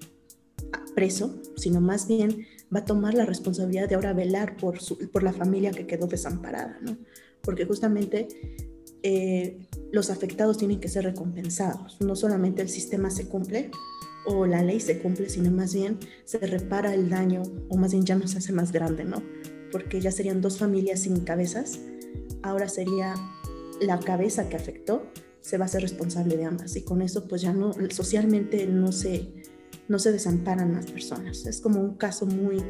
[0.95, 4.79] preso, sino más bien va a tomar la responsabilidad de ahora velar por,
[5.11, 6.97] por la familia que quedó desamparada, ¿no?
[7.43, 8.29] Porque justamente
[9.05, 9.59] eh,
[9.93, 12.01] los afectados tienen que ser recompensados.
[12.01, 13.71] No solamente el sistema se cumple
[14.27, 18.07] o la ley se cumple, sino más bien se repara el daño o más bien
[18.07, 19.23] ya no se hace más grande, ¿no?
[19.71, 21.81] Porque ya serían dos familias sin cabezas,
[22.43, 23.15] ahora sería
[23.83, 25.07] la cabeza que afectó
[25.43, 28.93] se va a ser responsable de ambas y con eso pues ya no socialmente no
[28.93, 29.29] se
[29.89, 32.63] no se desamparan las personas es como un caso muy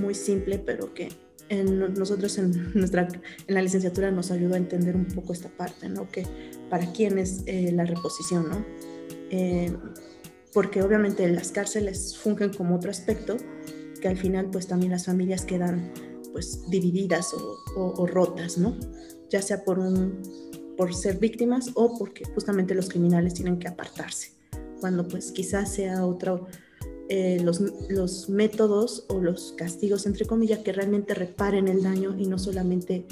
[0.00, 1.10] muy simple pero que
[1.48, 3.08] en, nosotros en nuestra
[3.46, 6.26] en la licenciatura nos ayudó a entender un poco esta parte no que
[6.70, 8.64] para quién es eh, la reposición no
[9.30, 9.74] eh,
[10.52, 13.36] porque obviamente las cárceles fungen como otro aspecto
[14.00, 15.92] que al final pues también las familias quedan
[16.32, 17.32] pues divididas
[17.76, 18.76] o rotas no
[19.34, 20.22] ya sea por, un,
[20.76, 24.32] por ser víctimas o porque justamente los criminales tienen que apartarse,
[24.80, 26.46] cuando pues quizás sea otro,
[27.08, 32.26] eh, los, los, métodos o los castigos, entre comillas, que realmente reparen el daño y
[32.26, 33.06] no solamente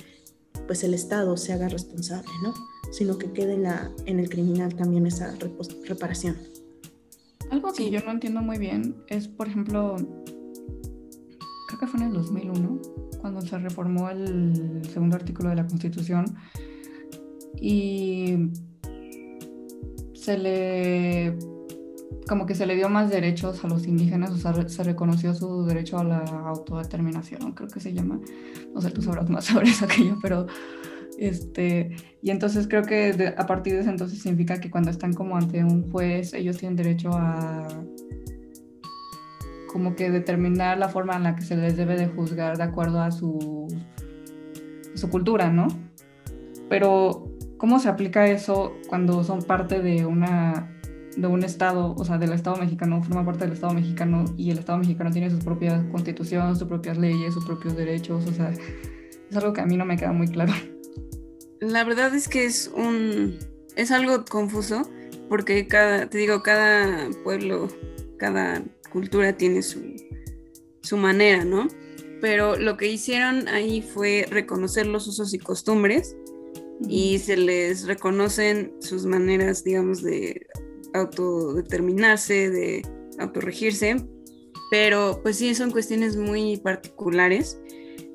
[0.67, 2.55] pues el Estado se haga responsable, ¿no?
[2.91, 5.35] sino que quede en, la, en el criminal también esa
[5.85, 6.37] reparación.
[7.51, 12.13] Algo que yo no entiendo muy bien es, por ejemplo, creo que fue en el
[12.15, 12.81] 2001,
[13.21, 16.35] cuando se reformó el segundo artículo de la Constitución
[17.61, 18.51] y
[20.15, 21.39] se le
[22.29, 25.65] como que se le dio más derechos a los indígenas, o sea, se reconoció su
[25.65, 28.21] derecho a la autodeterminación, creo que se llama.
[28.75, 30.47] No sé, tú sabrás más sobre eso que yo, pero
[31.19, 35.37] este, y entonces creo que a partir de ese entonces significa que cuando están como
[35.37, 37.69] ante un juez, ellos tienen derecho a
[39.73, 43.01] como que determinar la forma en la que se les debe de juzgar de acuerdo
[43.01, 43.69] a su,
[44.95, 45.69] su cultura, ¿no?
[46.69, 47.25] Pero,
[47.57, 50.72] ¿cómo se aplica eso cuando son parte de una
[51.17, 54.59] de un Estado, o sea, del Estado mexicano, forma parte del Estado mexicano y el
[54.59, 59.37] Estado mexicano tiene su propia constitución, sus propias leyes, sus propios derechos, o sea, es
[59.37, 60.53] algo que a mí no me queda muy claro.
[61.61, 63.39] La verdad es que es un,
[63.77, 64.89] es algo confuso
[65.29, 67.69] porque cada, te digo, cada pueblo,
[68.19, 69.81] cada cultura tiene su,
[70.83, 71.69] su manera, ¿no?
[72.21, 76.17] Pero lo que hicieron ahí fue reconocer los usos y costumbres
[76.89, 80.47] y se les reconocen sus maneras, digamos, de
[80.95, 82.83] autodeterminarse, de
[83.19, 83.97] autorregirse,
[84.71, 87.61] pero pues sí son cuestiones muy particulares.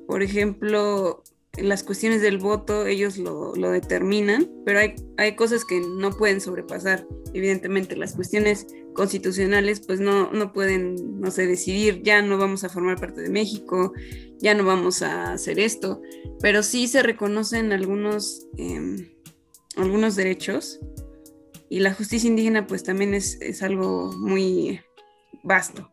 [0.08, 1.24] Por ejemplo,
[1.58, 7.08] las cuestiones del voto ellos lo, determinan, pero hay, hay, cosas que no pueden sobrepasar.
[7.34, 12.70] Evidentemente, las cuestiones constitucionales pues no, no pueden, no sé, decidir, ya no vamos a
[12.70, 13.94] formar parte de México,
[14.40, 16.02] ya no vamos a hacer esto,
[16.42, 19.08] pero sí se reconocen algunos, em,
[19.76, 20.80] algunos derechos
[21.70, 24.82] y la justicia indígena pues también es, algo muy
[25.44, 25.92] vasto,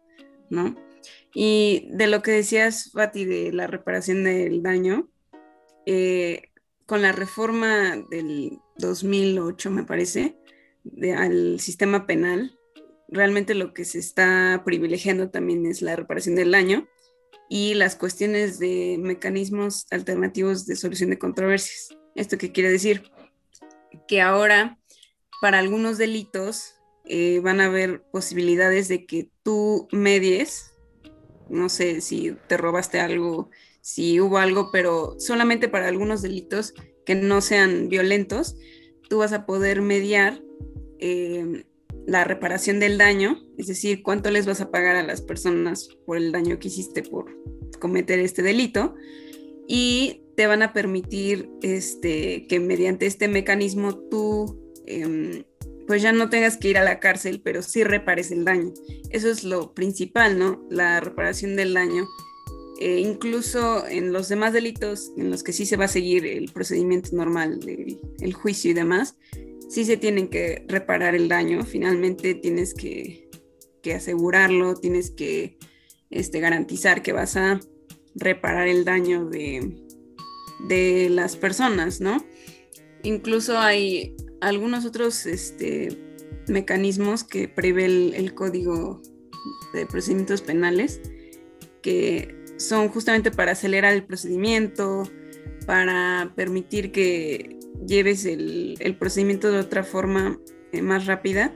[0.51, 0.77] ¿no?
[1.35, 5.09] Y de lo que decías, Fati, de la reparación del daño,
[5.87, 6.51] eh,
[6.87, 10.37] con la reforma del 2008, me parece,
[11.17, 12.59] al sistema penal,
[13.09, 16.87] realmente lo que se está privilegiando también es la reparación del daño
[17.49, 21.89] y las cuestiones de mecanismos alternativos de solución de controversias.
[22.15, 23.11] ¿Esto qué quiere decir?
[24.09, 24.79] Que ahora
[25.45, 30.73] para algunos delitos eh, van a haber posibilidades de que tú medies,
[31.51, 33.51] no sé si te robaste algo,
[33.83, 36.73] si hubo algo, pero solamente para algunos delitos
[37.05, 38.57] que no sean violentos,
[39.11, 40.41] tú vas a poder mediar
[40.99, 41.67] eh,
[42.07, 46.17] la reparación del daño, es decir, cuánto les vas a pagar a las personas por
[46.17, 47.27] el daño que hiciste por
[47.81, 48.95] cometer este delito,
[49.69, 55.44] y te van a permitir este, que mediante este mecanismo tú Em,
[55.87, 58.73] pues ya no tengas que ir a la cárcel, pero sí repares el daño.
[59.11, 60.66] Eso es lo principal, ¿no?
[60.70, 62.07] La reparación del daño.
[62.81, 66.51] Eh, incluso en los demás delitos en los que sí se va a seguir el
[66.51, 67.61] procedimiento normal,
[68.20, 69.16] el, juicio y demás,
[69.68, 71.64] sí se tienen que reparar el daño.
[71.64, 73.29] Finalmente tienes que,
[73.94, 75.59] asegurarlo, tienes que
[76.11, 77.61] este, garantizar que vas a
[78.14, 79.85] reparar el daño de,
[80.66, 82.25] de las personas, ¿no?
[83.03, 85.88] Incluso hay algunos otros este,
[86.49, 89.01] mecanismos que prevé el, Código
[89.73, 91.01] de Procedimientos Penales,
[91.83, 95.05] que son justamente para acelerar el procedimiento,
[95.66, 100.38] para permitir que lleves el, procedimiento de otra forma
[100.73, 101.55] eh, más rápida,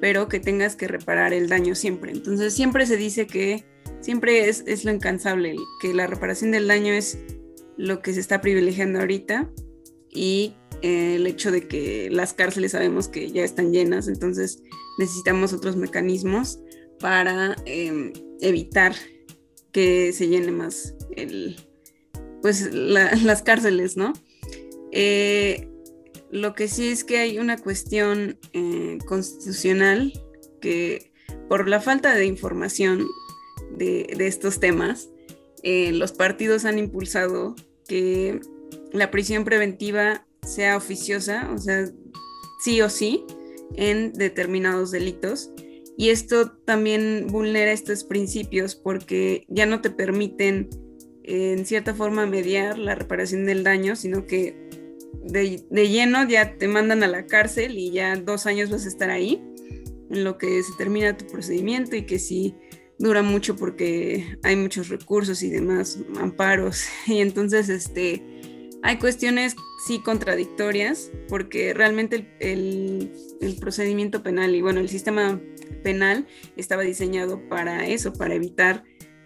[0.00, 2.12] pero que tengas que reparar el daño siempre.
[2.12, 3.64] Entonces siempre se dice que
[4.00, 7.18] siempre es, es lo incansable, que la reparación del daño es
[7.76, 9.50] lo que se está privilegiando ahorita
[10.12, 14.62] y el hecho de que las cárceles sabemos que ya están llenas, entonces
[14.98, 16.58] necesitamos otros mecanismos
[16.98, 18.94] para em, evitar
[19.72, 21.56] que se llene más el,
[22.42, 24.12] pues las cárceles, ¿no?
[24.92, 25.68] Eh,
[26.30, 30.12] lo que sí es que hay una cuestión eh, constitucional
[30.60, 31.12] que
[31.48, 33.06] por la falta de información
[33.76, 35.08] de, estos temas,
[35.62, 37.56] eh, los partidos han impulsado
[37.88, 38.40] que
[38.92, 41.88] la prisión preventiva sea oficiosa, o sea,
[42.64, 43.24] sí o sí,
[43.74, 45.52] en determinados delitos.
[45.96, 50.70] Y esto también vulnera estos principios porque ya no te permiten
[51.24, 54.56] en cierta forma mediar la reparación del daño, sino que
[55.22, 59.10] de, lleno ya te mandan a la cárcel y ya dos años vas a estar
[59.10, 59.42] ahí,
[60.10, 62.54] en lo que se termina tu procedimiento y que sí
[62.98, 66.84] dura mucho porque hay muchos recursos y demás amparos.
[67.06, 68.22] Y entonces, este,
[68.82, 73.12] hay cuestiones sí contradictorias, porque realmente el,
[73.60, 75.40] procedimiento penal y bueno, el sistema
[75.82, 76.26] penal
[76.56, 78.84] estaba diseñado para eso, para evitar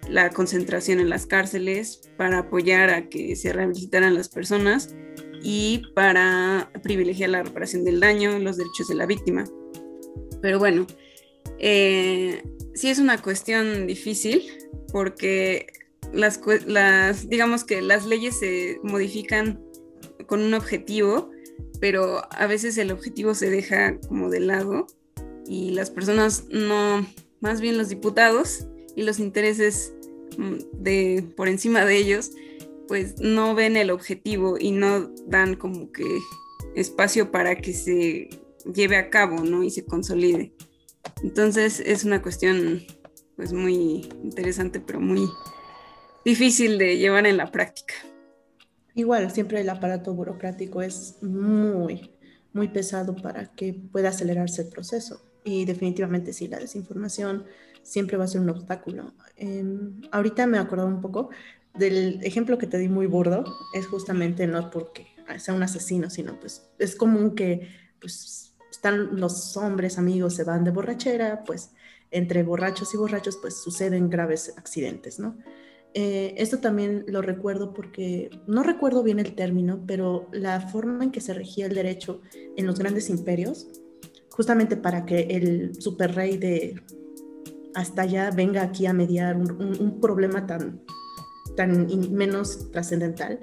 [0.09, 4.95] la concentración en las cárceles, para apoyar a que se rehabilitaran las personas
[5.43, 9.45] y para privilegiar la reparación del daño, los derechos de la víctima.
[10.43, 10.87] Pero bueno,
[11.59, 12.43] eh,
[12.75, 14.43] sí es una cuestión difícil
[14.93, 15.67] porque
[16.15, 19.61] las, las, digamos que las leyes se modifican
[20.27, 21.31] con un objetivo,
[21.81, 24.87] pero a veces el objetivo se deja como de lado
[25.47, 27.07] y las personas no,
[27.41, 29.93] más bien los diputados y los intereses
[30.39, 32.31] mm, de por encima de ellos,
[32.89, 36.05] pues no ven el objetivo y no dan como que
[36.75, 38.29] espacio para que se
[38.73, 39.63] lleve a cabo, ¿no?
[39.63, 40.53] Y se consolide.
[41.23, 42.83] Entonces es una cuestión
[43.37, 45.29] pues muy interesante, pero muy
[46.25, 47.95] difícil de llevar en la práctica.
[48.95, 52.13] Igual, siempre el aparato burocrático es muy,
[52.53, 55.23] muy pesado para que pueda acelerarse el proceso.
[55.45, 57.45] Y definitivamente sí, la desinformación
[57.83, 59.13] siempre va a ser un obstáculo.
[59.37, 61.31] Em, ahorita me he acordado un poco
[61.75, 63.45] del ejemplo que te di muy burdo,
[63.75, 65.07] es justamente no porque
[65.39, 67.69] sea un asesino, sino pues es común que
[68.01, 71.73] pues están los hombres amigos, se van de borrachera, pues
[72.11, 75.37] entre borrachos y borrachos pues suceden graves accidentes, ¿no?
[75.97, 81.13] Eh, esto también lo recuerdo porque no recuerdo bien el término, pero la forma en
[81.13, 82.21] que se regía el derecho
[82.57, 83.69] en los grandes imperios,
[84.31, 86.83] justamente para que el superrey de
[87.75, 90.83] hasta allá venga aquí a mediar un, problema tan,
[91.57, 93.41] tan menos trascendental,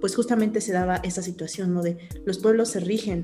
[0.00, 1.82] pues justamente se daba esa situación, ¿no?
[1.82, 3.22] De los pueblos se rigen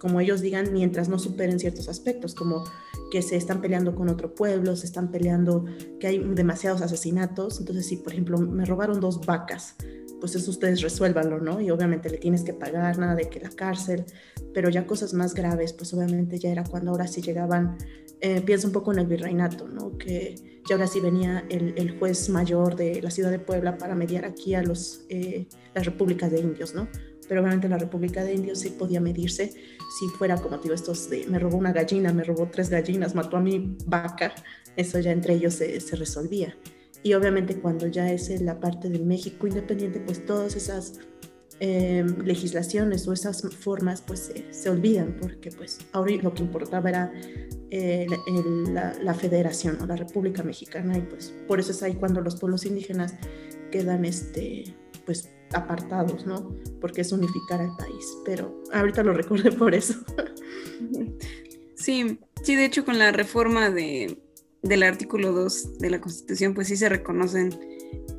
[0.00, 2.64] como ellos digan, mientras no superen ciertos aspectos, como
[3.10, 5.64] que se están peleando con otro pueblo, se están peleando,
[5.98, 7.58] que hay demasiados asesinatos.
[7.58, 9.76] Entonces, si por ejemplo me robaron dos vacas,
[10.20, 11.60] pues eso ustedes resuélvanlo, ¿no?
[11.60, 14.04] Y obviamente le tienes que pagar, nada de que la cárcel,
[14.52, 17.78] pero ya cosas más graves, pues obviamente ya era cuando ahora sí llegaban,
[18.20, 19.96] eh, pienso un poco en el virreinato, ¿no?
[19.96, 24.24] Que ya ahora sí venía el, juez mayor de la ciudad de Puebla para mediar
[24.24, 26.88] aquí a los, eh, las repúblicas de indios, ¿no?
[27.28, 29.52] Pero obviamente la República de Indios sí podía medirse
[29.98, 33.36] si fuera como digo, estos de me robó una gallina, me robó tres gallinas, mató
[33.36, 34.34] a mi vaca,
[34.76, 36.56] eso ya entre ellos se, se resolvía.
[37.02, 41.00] Y obviamente cuando ya es la parte de México independiente, pues todas esas
[41.60, 47.12] eh, legislaciones o esas formas pues se, olvidan porque pues ahora lo que importaba era
[47.70, 48.06] eh,
[48.72, 52.36] la, la, federación o la República Mexicana y pues por eso es ahí cuando los
[52.36, 53.16] pueblos indígenas
[53.72, 54.72] quedan este
[55.04, 56.54] pues apartados, ¿no?
[56.80, 59.94] Porque es unificar al país, pero ahorita lo recordé por eso.
[61.74, 64.20] Sí, sí, de hecho con la reforma de,
[64.62, 67.58] del artículo 2 de la Constitución, pues sí se reconocen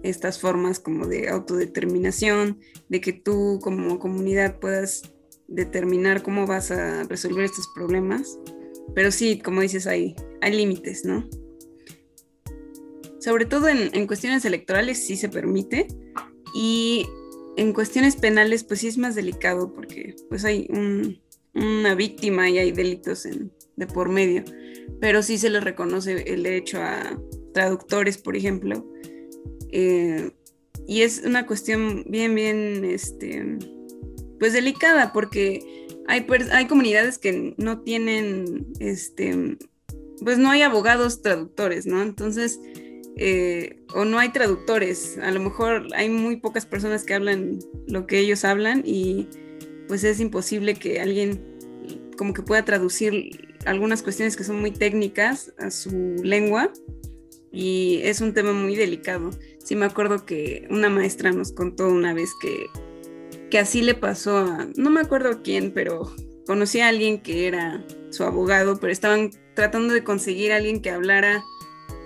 [0.03, 5.03] estas formas como de autodeterminación, de que tú como comunidad puedas
[5.47, 8.39] determinar cómo vas a resolver estos problemas,
[8.95, 11.27] pero sí, como dices, hay, hay límites, ¿no?
[13.19, 15.87] Sobre todo en, en cuestiones electorales sí se permite
[16.55, 17.05] y
[17.59, 20.65] en cuestiones penales, pues sí es más delicado porque pues hay
[21.53, 23.27] una víctima y hay delitos
[23.75, 24.45] de por medio,
[25.01, 27.19] pero sí se les reconoce el derecho a
[27.53, 28.89] traductores, por ejemplo.
[29.73, 30.31] Eh,
[30.87, 33.57] y es una cuestión bien, bien, este,
[34.39, 39.57] pues delicada porque hay, hay comunidades que no tienen, este,
[40.23, 42.01] pues no hay abogados traductores, ¿no?
[42.01, 42.57] Entonces,
[43.17, 45.17] eh, o no hay traductores.
[45.17, 49.27] A lo mejor hay muy pocas personas que hablan lo que ellos hablan y
[49.87, 51.43] pues es imposible que alguien
[52.17, 56.71] como que pueda traducir algunas cuestiones que son muy técnicas a su lengua
[57.51, 59.31] y es un tema muy delicado.
[59.63, 62.67] Sí me acuerdo que una maestra nos contó una vez que,
[63.49, 66.13] que así le pasó a, no me acuerdo quién, pero
[66.45, 70.89] conocí a alguien que era su abogado, pero estaban tratando de conseguir a alguien que
[70.89, 71.43] hablara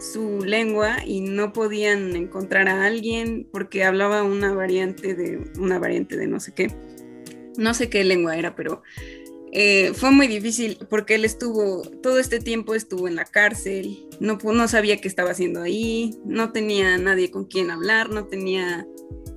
[0.03, 6.17] su lengua y no podían encontrar a alguien porque hablaba una variante de una variante
[6.17, 6.75] de no sé qué.
[7.57, 8.81] No sé qué lengua era, pero
[9.51, 14.39] eh, fue muy difícil porque él estuvo, todo este tiempo estuvo en la cárcel, no,
[14.43, 18.87] no sabía qué estaba haciendo ahí, no tenía nadie con quien hablar, no tenía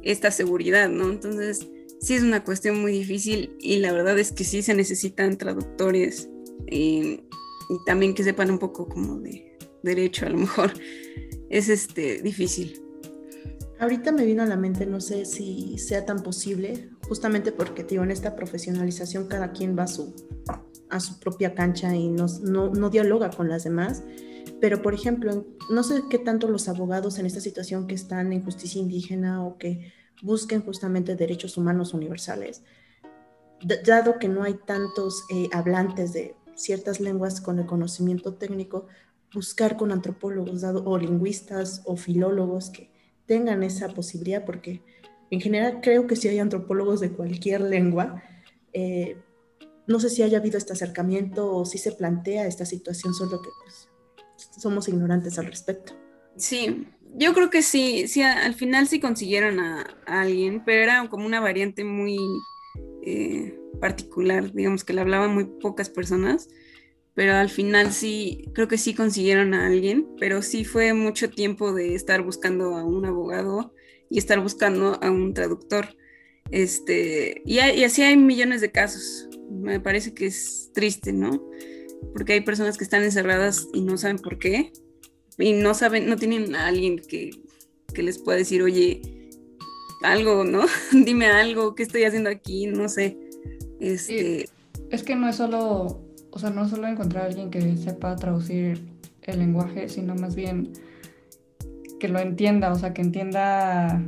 [0.02, 1.10] esta seguridad, ¿no?
[1.10, 1.68] Entonces,
[2.00, 6.30] sí es una cuestión muy difícil y la verdad es que sí se necesitan traductores
[6.68, 7.20] eh,
[7.68, 9.45] y también que sepan un poco como de
[9.83, 10.72] derecho, a lo mejor
[11.51, 12.83] es este, difícil.
[13.79, 18.05] Ahorita me vino a la mente, no sé si sea tan posible, justamente porque digo,
[18.05, 20.14] en esta profesionalización cada quien va a su,
[20.89, 24.03] a su propia cancha y no, no, no dialoga con las demás.
[24.61, 28.43] Pero, por ejemplo, no sé qué tanto los abogados en esta situación que están en
[28.43, 32.62] justicia indígena o que busquen justamente derechos humanos universales,
[33.85, 38.87] dado que no hay tantos eh, hablantes de ciertas lenguas con el conocimiento técnico,
[39.33, 42.91] buscar con antropólogos o lingüistas o filólogos que
[43.27, 44.83] tengan esa posibilidad, porque
[45.31, 48.22] en general creo que si hay antropólogos de cualquier lengua,
[48.72, 49.16] eh,
[49.87, 53.49] no sé si haya habido este acercamiento o si se plantea esta situación, solo que
[53.62, 53.89] pues,
[54.59, 55.93] somos ignorantes al respecto.
[56.37, 61.27] Sí, yo creo que sí, sí, al final sí consiguieron a, alguien, pero era como
[61.27, 62.18] una variante muy
[63.03, 66.49] eh, particular, digamos que le hablaban muy pocas personas
[67.16, 71.72] pero al final sí, creo que sí consiguieron a alguien, pero sí fue mucho tiempo
[71.72, 73.72] de estar buscando a un abogado
[74.10, 75.96] y estar buscando a un traductor.
[76.50, 79.30] Este, y, así hay millones de casos.
[79.50, 81.42] Me parece que es triste, ¿no?
[82.12, 84.72] Porque hay personas que están encerradas y no saben por qué,
[85.38, 87.30] y no saben, no tienen a alguien que,
[87.94, 89.00] que les pueda decir, oye,
[90.02, 90.66] algo, ¿no?
[90.92, 92.66] Dime algo, ¿qué estoy haciendo aquí?
[92.66, 93.16] No sé.
[93.80, 94.50] Este...
[94.90, 96.05] Es que no es solo,
[96.37, 98.87] o sea, no solo encontrar a alguien que sepa traducir
[99.22, 100.70] el lenguaje, sino más bien
[101.99, 104.05] que lo entienda, o sea, que entienda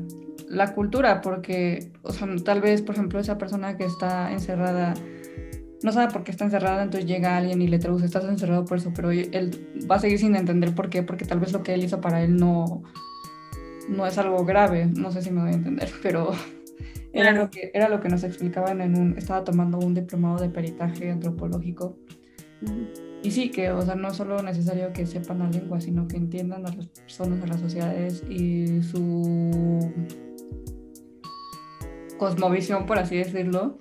[0.46, 4.92] la cultura, porque, o sea, tal vez, por ejemplo, esa persona que está encerrada
[5.82, 8.76] no sabe por qué está encerrada, entonces llega alguien y le traduce, estás encerrado por
[8.76, 11.72] eso, pero él va a seguir sin entender por qué, porque tal vez lo que
[11.72, 12.82] él hizo para él no,
[13.88, 16.32] no es algo grave, no sé si me voy a entender, pero
[17.12, 20.48] era, lo, que, era lo que nos explicaban en un, estaba tomando un diplomado de
[20.48, 21.96] peritaje antropológico.
[23.22, 26.16] Y sí, que, o sea, no es solo necesario que sepan la lengua, sino que
[26.16, 29.92] entiendan a las personas, a las sociedades y su
[32.18, 33.78] cosmovisión, por así decirlo,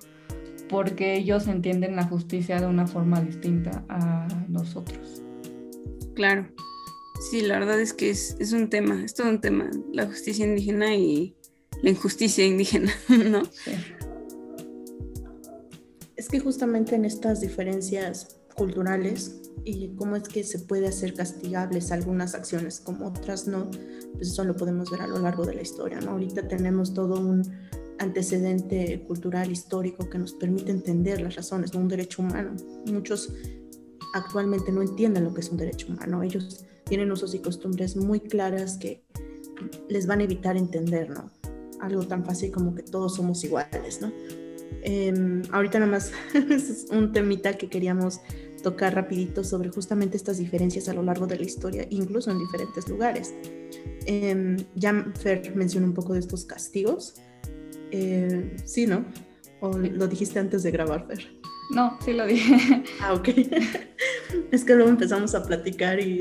[0.68, 5.22] porque ellos entienden la justicia de una forma distinta a nosotros.
[6.14, 6.48] Claro.
[7.30, 10.46] Sí, la verdad es que es, es un tema, es todo un tema, la justicia
[10.46, 11.34] indígena y
[11.82, 13.42] la injusticia indígena, ¿no?
[16.16, 21.92] Es que justamente en estas diferencias culturales y cómo es que se puede hacer castigables
[21.92, 23.70] algunas acciones como otras no,
[24.14, 26.12] pues eso lo podemos ver a lo largo de la historia, ¿no?
[26.12, 27.42] Ahorita tenemos todo un
[27.98, 32.54] antecedente cultural histórico que nos permite entender las razones de un derecho humano.
[32.86, 33.32] Muchos
[34.14, 36.22] actualmente no entienden lo que es un derecho humano.
[36.22, 39.04] Ellos tienen usos y costumbres muy claras que
[39.88, 41.30] les van a evitar entender, ¿no?
[41.80, 44.12] Algo tan fácil como que todos somos iguales, ¿no?
[44.82, 46.12] Em, ahorita nada más
[46.50, 48.20] es un temita que queríamos
[48.62, 52.88] tocar rapidito sobre justamente estas diferencias a lo largo de la historia, incluso en diferentes
[52.88, 53.34] lugares.
[54.06, 57.14] Eh, ya Fer mencionó un poco de estos castigos.
[57.90, 59.04] Eh, sí, ¿no?
[59.60, 61.38] ¿O lo dijiste antes de grabar, Fer?
[61.70, 62.82] No, sí lo dije.
[63.00, 63.28] Ah, ok.
[64.50, 66.20] es que luego empezamos a platicar y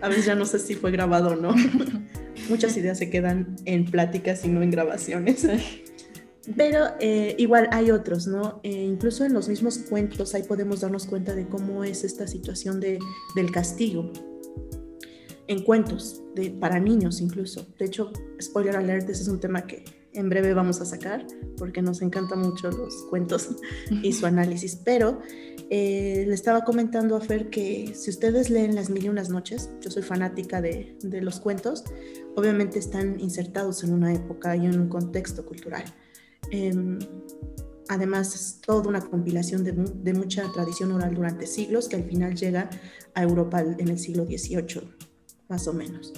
[0.00, 1.54] a veces ya no sé si fue grabado o no.
[2.48, 5.46] Muchas ideas se quedan en pláticas y no en grabaciones.
[6.56, 8.60] Pero eh, igual hay otros, ¿no?
[8.62, 12.78] Eh, incluso en los mismos cuentos ahí podemos darnos cuenta de cómo es esta situación
[12.78, 13.00] de,
[13.34, 14.12] del castigo.
[15.48, 17.66] En cuentos, de, para niños incluso.
[17.78, 19.84] De hecho, spoiler alert, ese es un tema que
[20.16, 23.50] en breve vamos a sacar porque nos encantan mucho los cuentos
[24.02, 24.76] y su análisis.
[24.84, 25.20] Pero
[25.70, 29.70] eh, le estaba comentando a Fer que si ustedes leen Las Mil y Unas Noches,
[29.80, 31.84] yo soy fanática de, de los cuentos,
[32.34, 35.84] obviamente están insertados en una época y en un contexto cultural.
[36.50, 36.98] Em,
[37.88, 42.70] además, es toda una compilación de, mucha tradición oral durante siglos que al final llega
[43.14, 44.82] a Europa en el siglo XVIII,
[45.48, 46.12] más o menos.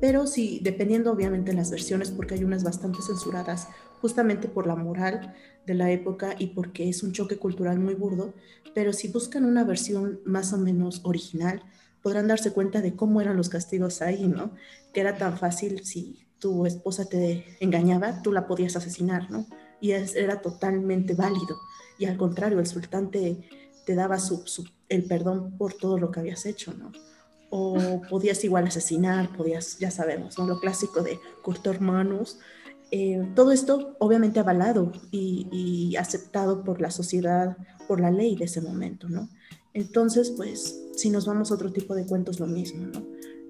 [0.00, 3.68] Pero sí, dependiendo obviamente las versiones, porque hay unas bastante censuradas,
[4.00, 5.34] justamente por la moral
[5.66, 8.34] de la época y porque es un choque cultural muy burdo,
[8.74, 11.62] pero si buscan una versión más o menos original,
[12.02, 14.52] podrán darse cuenta de cómo eran los castigos ahí, ¿no?
[14.92, 19.46] Que era tan fácil si tu esposa te engañaba, tú la podías asesinar, ¿no?
[19.82, 21.58] y era totalmente válido.
[21.98, 23.48] Y al contrario, el sultán te,
[23.88, 24.42] daba su,
[24.88, 26.92] el perdón por todo lo que habías hecho, ¿no?
[27.54, 30.46] O podías igual asesinar, podías, ya sabemos, ¿no?
[30.46, 32.38] Lo clásico de cortar manos.
[32.90, 38.46] Eh, todo esto obviamente avalado y, y, aceptado por la sociedad, por la ley de
[38.46, 39.28] ese momento, ¿no?
[39.74, 43.02] Entonces, pues, si nos vamos a otro tipo de cuentos, lo mismo, ¿no?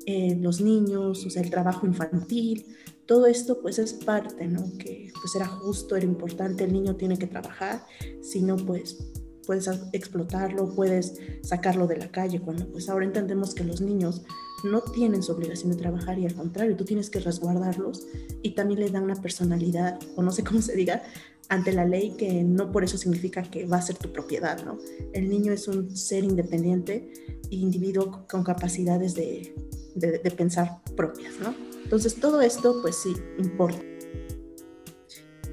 [0.06, 2.66] Eh, los niños, o sea, el trabajo infantil,
[3.06, 4.76] todo esto pues es parte, ¿no?
[4.78, 7.84] Que pues era justo, era importante, el niño tiene que trabajar,
[8.20, 8.98] si no pues
[9.46, 14.22] puedes explotarlo, puedes sacarlo de la calle, cuando pues ahora entendemos que los niños
[14.64, 18.06] no tienen su obligación de trabajar y al contrario, tú tienes que resguardarlos
[18.42, 21.02] y también le da una personalidad, o no sé cómo se diga,
[21.48, 24.78] ante la ley que no por eso significa que va a ser tu propiedad, ¿no?
[25.12, 27.12] El niño es un ser independiente
[27.50, 29.54] e individuo con capacidades de,
[29.94, 31.54] de, pensar propias, ¿no?
[31.84, 33.82] Entonces todo esto pues sí importa.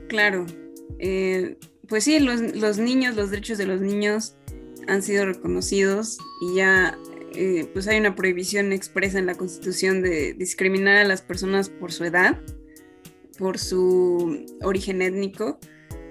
[0.08, 0.46] Claro,
[1.00, 1.58] eh,
[1.90, 4.36] pues sí, los, niños, los derechos de los niños
[4.88, 6.98] han sido reconocidos y ya
[7.36, 11.92] eh, pues hay una prohibición expresa en la Constitución de discriminar a las personas por
[11.92, 12.40] su edad,
[13.38, 15.60] por su origen étnico,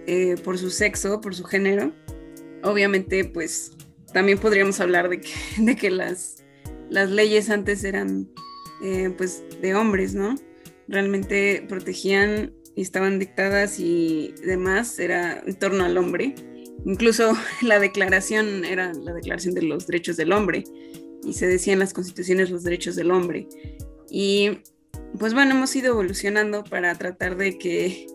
[0.06, 1.92] eh, por su sexo, por su género.
[2.62, 3.72] Obviamente, pues
[4.12, 6.38] también podríamos hablar de que, de que las
[6.90, 8.28] las leyes antes eran
[8.82, 10.34] eh, pues de hombres, ¿no?
[10.88, 16.34] Realmente protegían estaban dictadas y demás, era en torno al hombre.
[16.84, 20.64] Incluso la declaración era la declaración de los derechos del hombre
[21.24, 23.48] y se decía en las constituciones los derechos del hombre.
[24.10, 24.60] Y
[25.18, 28.06] pues bueno, hemos ido evolucionando para tratar de que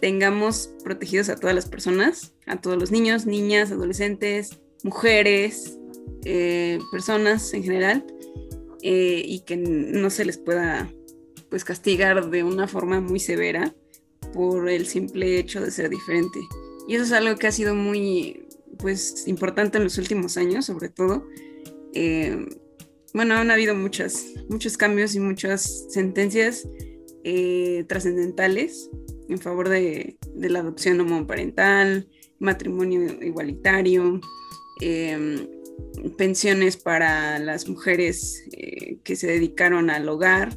[0.00, 5.78] tengamos protegidos a todas las personas, a todos los niños, niñas, adolescentes, mujeres,
[6.24, 8.04] eh, personas en general.
[8.82, 10.88] eh, y que no se les pueda
[11.50, 13.74] pues castigar de una forma muy severa
[14.32, 16.38] por el simple hecho de ser diferente.
[16.86, 18.46] Y eso es algo que ha sido muy
[18.78, 21.26] pues importante en los últimos años, sobre todo.
[21.94, 22.46] Eh,
[23.14, 26.68] bueno, han habido muchas, muchos cambios y muchas sentencias
[27.24, 28.90] eh, trascendentales
[29.28, 34.20] en favor de, la adopción homoparental, matrimonio igualitario,
[34.80, 35.46] em,
[36.16, 40.56] pensiones para las mujeres eh, que se dedicaron al hogar.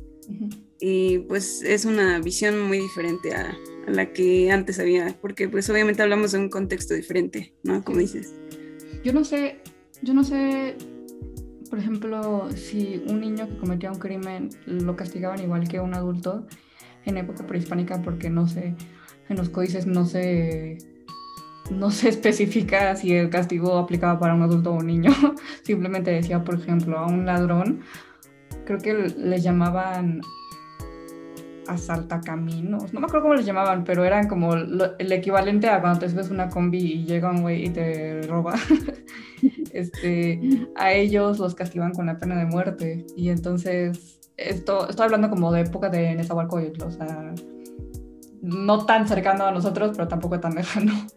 [0.83, 3.55] Y pues es una visión muy diferente a,
[3.87, 7.83] la que antes había, porque pues obviamente hablamos de un contexto diferente, ¿no?
[7.83, 8.33] Como dices.
[9.03, 9.59] Yo no sé,
[10.01, 10.75] yo no sé,
[11.69, 16.47] por ejemplo, si un niño que cometía un crimen lo castigaban igual que un adulto
[17.05, 18.75] en época prehispánica, porque no sé,
[19.29, 20.77] en los códices no se
[21.69, 25.11] no se especifica si el castigo aplicaba para un adulto o un niño.
[25.63, 27.81] Simplemente decía, por ejemplo, a un ladrón,
[28.65, 30.21] creo que le llamaban
[31.67, 36.09] asaltacaminos, no me acuerdo cómo les llamaban, pero eran como el equivalente a cuando te
[36.09, 38.55] subes una combi y llega un güey y te roba.
[39.73, 43.05] este, a ellos los castigan con la pena de muerte.
[43.15, 47.33] Y entonces, esto, estoy hablando como de época de Nezahualcóyotl, o sea,
[48.41, 50.93] no tan cercano a nosotros, pero tampoco tan lejano.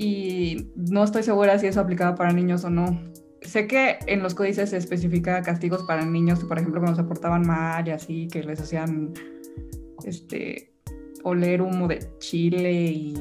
[0.00, 3.02] Y no estoy segura si eso aplicaba para niños o no.
[3.42, 7.44] Sé que en los códices se especifica castigos para niños, por ejemplo, cuando se portaban
[7.44, 9.12] mal y así, que les hacían
[10.04, 10.78] este,
[11.22, 13.14] oler humo de chile y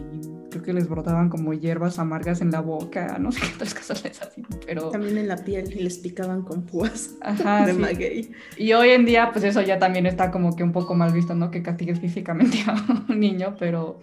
[0.49, 4.03] creo que les brotaban como hierbas amargas en la boca, no sé qué otras cosas
[4.03, 4.89] les hacían, pero...
[4.89, 7.11] También en la piel y les picaban con púas
[7.65, 8.31] de maguey.
[8.57, 11.35] Y hoy en día, pues eso ya también está como que un poco mal visto,
[11.35, 11.51] ¿no?
[11.51, 13.99] Que castigues físicamente a un niño, pero...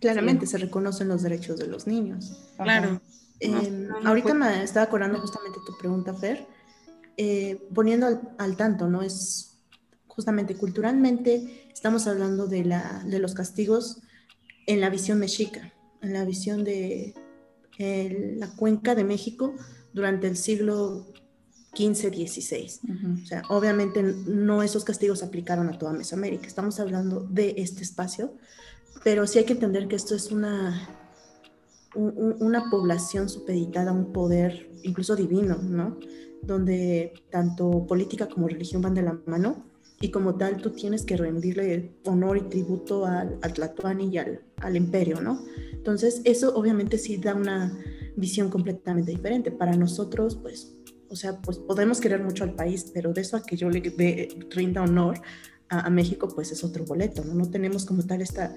[0.00, 2.52] Claramente se reconocen los derechos de los niños.
[2.56, 3.00] Claro.
[3.40, 6.46] Em, ahorita me estaba acordando justamente tu pregunta, Fer,
[7.16, 9.02] eh, poniendo al, al tanto, ¿no?
[9.02, 9.58] Es
[10.06, 14.00] justamente culturalmente estamos hablando de, la, de los castigos
[14.66, 15.72] en la visión mexica,
[16.02, 17.14] en la visión de
[17.78, 19.54] la cuenca de México
[19.92, 21.06] durante el siglo
[21.76, 22.80] XV, XVI.
[23.22, 28.34] O sea, obviamente no esos castigos aplicaron a toda Mesoamérica, estamos hablando de este espacio,
[29.04, 30.88] pero sí hay que entender que esto es una,
[31.94, 35.96] una población supeditada a un poder incluso divino, ¿no?
[36.42, 39.67] Donde tanto política como religión van de la mano
[40.00, 44.42] y como tal tú tienes que rendirle honor y tributo al, al Tlatuani y al,
[44.58, 45.44] al, imperio, ¿no?
[45.72, 47.76] Entonces eso obviamente sí da una
[48.16, 49.50] visión completamente diferente.
[49.50, 50.74] Para nosotros, pues,
[51.08, 54.28] o sea, pues podemos querer mucho al país, pero de eso a que yo le
[54.50, 55.20] rinda honor
[55.68, 57.34] a, a, México, pues es otro boleto, ¿no?
[57.34, 58.54] No tenemos como tal esta,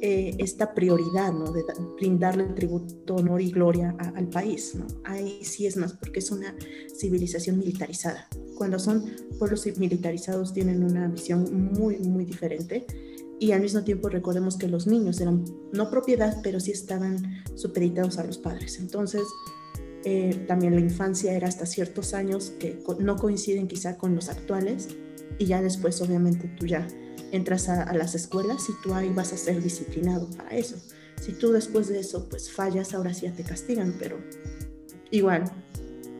[0.00, 1.52] eh, esta prioridad, ¿no?
[1.52, 1.64] De
[1.96, 4.86] brindarle tributo, honor y gloria a, al país, ¿no?
[5.04, 6.54] Ahí sí es más porque es una
[6.98, 9.04] civilización militarizada cuando son
[9.38, 12.86] pueblos militarizados tienen una visión muy, muy diferente.
[13.38, 18.18] Y al mismo tiempo recordemos que los niños eran no propiedad, pero sí estaban supeditados
[18.18, 18.78] a los padres.
[18.80, 19.22] Entonces,
[20.04, 24.88] eh, también la infancia era hasta ciertos años que no coinciden quizá con los actuales.
[25.38, 26.88] Y ya después, obviamente, tú ya
[27.32, 30.76] entras a, las escuelas y tú ahí vas a ser disciplinado para eso.
[31.20, 34.18] Si tú después de eso, pues fallas, ahora sí ya te castigan, pero
[35.10, 35.44] igual,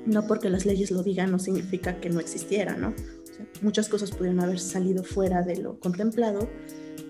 [0.06, 2.94] no porque las leyes lo digan no significa que no existiera, ¿no?
[3.62, 6.48] muchas cosas pudieron haber salido fuera de lo contemplado,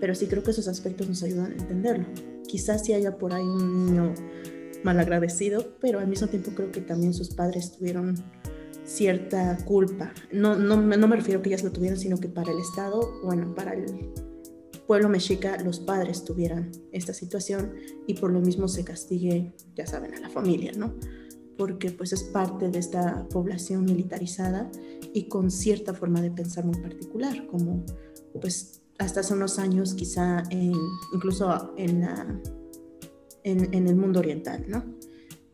[0.01, 2.07] pero sí creo que esos aspectos nos ayudan a entenderlo.
[2.47, 4.15] Quizás sí haya por ahí un niño
[4.85, 8.17] malagradecido, pero al mismo tiempo creo que también sus padres tuvieron
[8.87, 10.15] cierta culpa.
[10.33, 13.55] No, no, no me refiero que ellas lo tuvieran, sino que para el Estado, bueno,
[13.55, 14.13] para el
[14.87, 17.75] pueblo mexica, los padres tuvieran esta situación
[18.07, 20.95] y por lo mismo se castigue, ya saben, a la familia, ¿no?
[21.57, 24.71] porque pues es parte de esta población militarizada
[25.13, 27.85] y con cierta forma de pensar muy particular, como
[28.41, 32.41] pues hasta hace unos años quizá incluso en, la,
[33.45, 34.85] en, el mundo oriental, ¿no?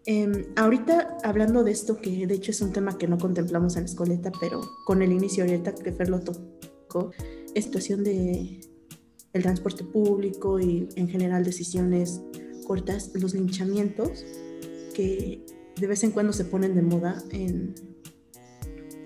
[0.05, 3.83] Em, ahorita hablando de esto, que de hecho es un tema que no contemplamos en
[3.83, 7.13] la escoleta, pero con el inicio ahorita que Fer lo tocó,
[7.55, 8.61] situación de
[9.33, 12.21] el transporte público y en general decisiones
[12.67, 14.25] cortas, los linchamientos
[14.95, 15.45] que
[15.77, 17.75] de vez en cuando se ponen de moda en,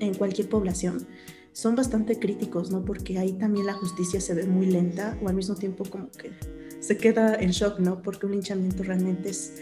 [0.01, 1.07] en cualquier población,
[1.53, 2.85] son bastante críticos, ¿no?
[2.85, 6.33] Porque ahí también la justicia se ve muy lenta o al mismo tiempo como que
[6.81, 8.03] se queda en shock, ¿no?
[8.03, 9.55] Porque un linchamiento realmente es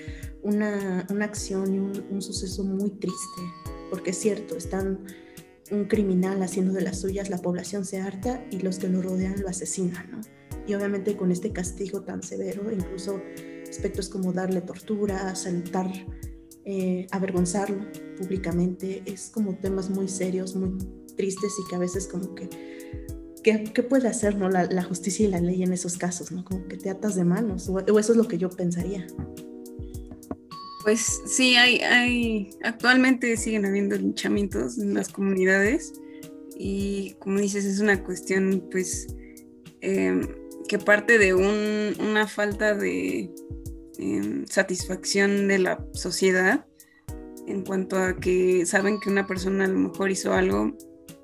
[0.44, 3.42] una, una acción y un, un, suceso muy triste,
[3.90, 5.04] porque es cierto, están
[5.70, 9.40] un criminal haciendo de las suyas, la población se harta y los que lo rodean
[9.40, 10.20] lo asesinan, ¿no?
[10.66, 13.20] Y obviamente con este castigo tan severo, incluso
[13.68, 15.90] aspectos como darle tortura, saltar
[16.66, 17.84] eh, avergonzarlo
[18.16, 20.78] públicamente, es como temas muy serios, muy
[21.14, 22.48] tristes y que a veces como que,
[23.42, 24.48] ¿qué, puede hacer ¿no?
[24.48, 26.32] La, justicia y la ley en esos casos?
[26.32, 26.42] ¿no?
[26.42, 29.06] Como que te atas de manos, o, eso es lo que yo pensaría.
[30.84, 35.94] Pues sí, hay, hay, actualmente siguen habiendo linchamientos en las comunidades
[36.58, 39.06] y como dices, es una cuestión pues
[39.80, 40.28] em,
[40.68, 43.30] que parte de una falta de
[43.98, 46.66] em, satisfacción de la sociedad
[47.46, 50.76] en cuanto a que saben que una persona a lo mejor hizo algo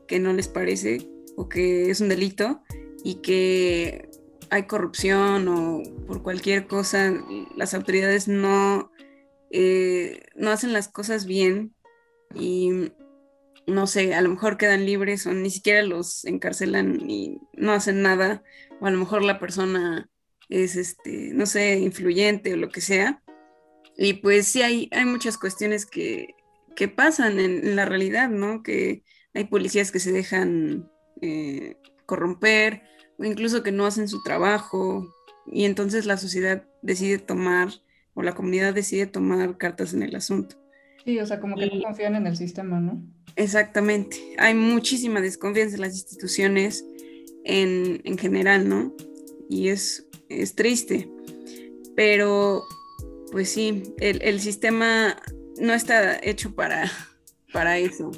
[0.08, 1.06] que no les parece
[1.36, 2.62] o que es un delito
[3.04, 4.08] y que
[4.48, 7.12] hay corrupción o por cualquier cosa
[7.56, 8.90] las autoridades no,
[9.50, 11.74] eh, no hacen las cosas bien
[12.34, 12.92] y
[13.66, 18.02] no sé, a lo mejor quedan libres o ni siquiera los encarcelan y no hacen
[18.02, 18.42] nada,
[18.80, 20.08] o a lo mejor la persona
[20.48, 23.22] es, este, no sé, influyente o lo que sea.
[23.96, 26.34] Y pues sí, hay, hay muchas cuestiones que,
[26.96, 28.62] pasan en, la realidad, ¿no?
[28.62, 29.02] Que
[29.34, 30.90] hay policías que se dejan
[31.20, 31.76] eh,
[32.06, 32.82] corromper
[33.18, 35.06] o incluso que no hacen su trabajo
[35.46, 37.68] y entonces la sociedad decide tomar
[38.20, 40.56] o la comunidad decide tomar cartas en el asunto.
[41.04, 43.02] Sí, o sea, como que no confían en el sistema, ¿no?
[43.36, 44.18] Exactamente.
[44.38, 46.84] Hay muchísima desconfianza en las instituciones
[47.44, 48.94] en, general, ¿no?
[49.48, 51.10] Y es, es, triste.
[51.96, 52.62] Pero,
[53.32, 55.16] pues sí, el, sistema
[55.58, 56.90] no está hecho para,
[57.52, 58.10] para eso.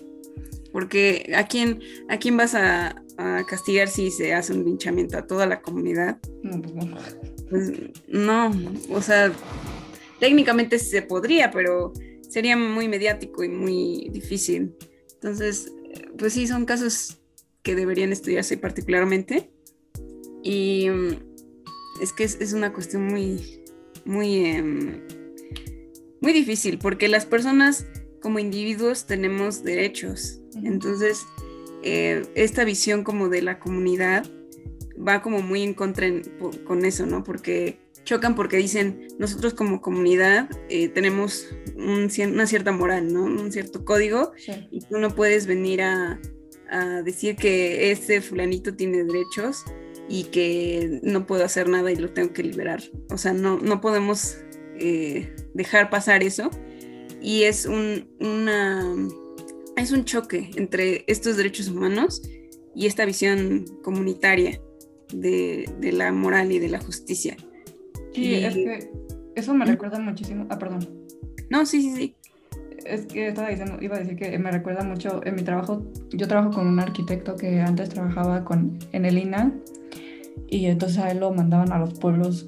[0.73, 2.97] Porque ¿a quién, a quién vas a,
[3.49, 6.19] castigar si se hace un linchamiento a toda la comunidad?
[6.43, 6.97] No, pues no.
[7.49, 7.73] Pues
[8.09, 8.51] no,
[8.91, 9.31] o sea,
[10.23, 14.77] técnicamente se podría, pero sería muy mediático y muy difícil.
[15.15, 15.73] Entonces,
[16.17, 17.19] pues sí, son casos
[17.65, 19.51] que deberían estudiarse particularmente.
[20.45, 21.17] Y mm,
[22.01, 23.65] es que es, una cuestión muy,
[24.05, 25.01] muy, em,
[26.21, 27.85] muy difícil, porque las personas
[28.21, 30.39] como individuos tenemos derechos.
[30.63, 31.27] Entonces,
[31.83, 34.25] eh, esta visión como de la comunidad
[34.97, 36.07] va como muy en contra
[36.65, 37.25] con eso, ¿no?
[37.25, 43.25] Porque chocan porque dicen, nosotros como comunidad eh, tenemos una cierta moral, ¿no?
[43.25, 44.33] Un cierto código
[44.71, 46.21] y tú no puedes venir a,
[47.05, 49.63] decir que este fulanito tiene derechos
[50.09, 52.83] y que no puedo hacer nada y lo tengo que liberar.
[53.11, 54.39] O sea, no, no podemos
[54.79, 56.49] eh, dejar pasar eso
[57.21, 58.87] y es un, una,
[59.77, 62.23] es un choque entre estos derechos humanos
[62.75, 64.59] y esta visión comunitaria
[65.13, 67.37] de, de la moral y de la justicia.
[68.15, 68.91] Sí, es que
[69.35, 70.47] eso me recuerda muchísimo.
[70.51, 70.89] Ah, perdón.
[71.51, 72.15] No, sí, sí, sí.
[72.85, 75.87] Es que estaba diciendo, iba a decir que me recuerda mucho en mi trabajo.
[76.11, 79.53] Yo trabajo con un arquitecto que antes trabajaba con, en el INA
[80.49, 82.47] y entonces a él lo mandaban a los pueblos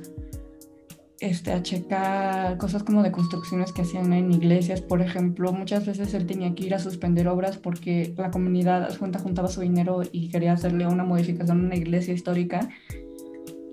[1.21, 5.53] este, a checar cosas como de construcciones que hacían en iglesias, por ejemplo.
[5.53, 9.61] Muchas veces él tenía que ir a suspender obras porque la comunidad junta juntaba su
[9.61, 12.69] dinero y quería hacerle una modificación a una iglesia histórica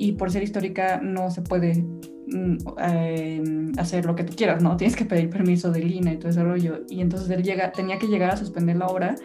[0.01, 4.75] y por ser histórica no se puede mm, em, hacer lo que tú quieras, ¿no?
[4.77, 6.81] Tienes que pedir permiso del INA y todo ese rollo.
[6.89, 9.15] Y entonces él llega, tenía que llegar a suspender la obra,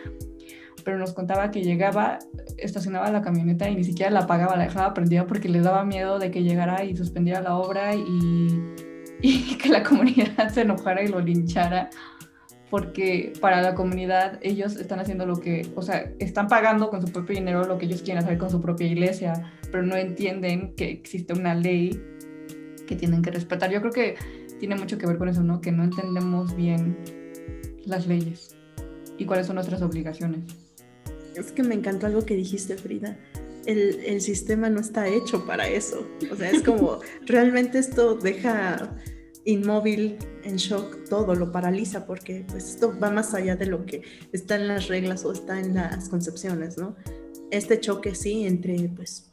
[0.85, 2.19] pero nos contaba que llegaba,
[2.59, 6.19] estacionaba la camioneta y ni siquiera la apagaba, la dejaba prendida porque le daba miedo
[6.19, 8.61] de que llegara y suspendiera la obra y,
[9.23, 11.89] y que la comunidad se enojara y lo linchara
[12.71, 17.13] porque para la comunidad ellos están haciendo lo que, o sea, están pagando con su
[17.13, 20.91] propio dinero lo que ellos quieren hacer con su propia iglesia, pero no entienden que
[20.91, 22.01] existe una ley
[22.87, 23.71] que tienen que respetar.
[23.71, 24.17] Yo creo que
[24.59, 25.61] tiene mucho que ver con eso, ¿no?
[25.61, 26.97] Que no entendemos bien
[27.85, 28.57] las leyes
[29.17, 30.45] y cuáles son nuestras obligaciones.
[31.37, 33.17] Es que me encantó algo que dijiste, Frida.
[33.67, 36.09] El, el sistema no está hecho para eso.
[36.31, 38.97] O sea, es como, realmente esto deja
[39.47, 44.03] inmóvil, en shock, todo lo paraliza porque pues esto va más allá de lo que
[44.33, 46.97] está en las reglas o está en las concepciones, ¿no?
[47.51, 49.31] Este choque sí entre pues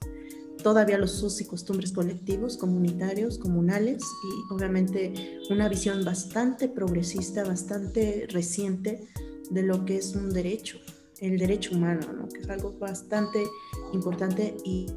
[0.61, 8.27] todavía los usos y costumbres colectivos, comunitarios, comunales y obviamente una visión bastante progresista, bastante
[8.29, 9.07] reciente
[9.49, 10.77] de lo que es un derecho,
[11.19, 12.29] el derecho humano, ¿no?
[12.29, 13.43] que es algo bastante
[13.93, 14.87] importante y,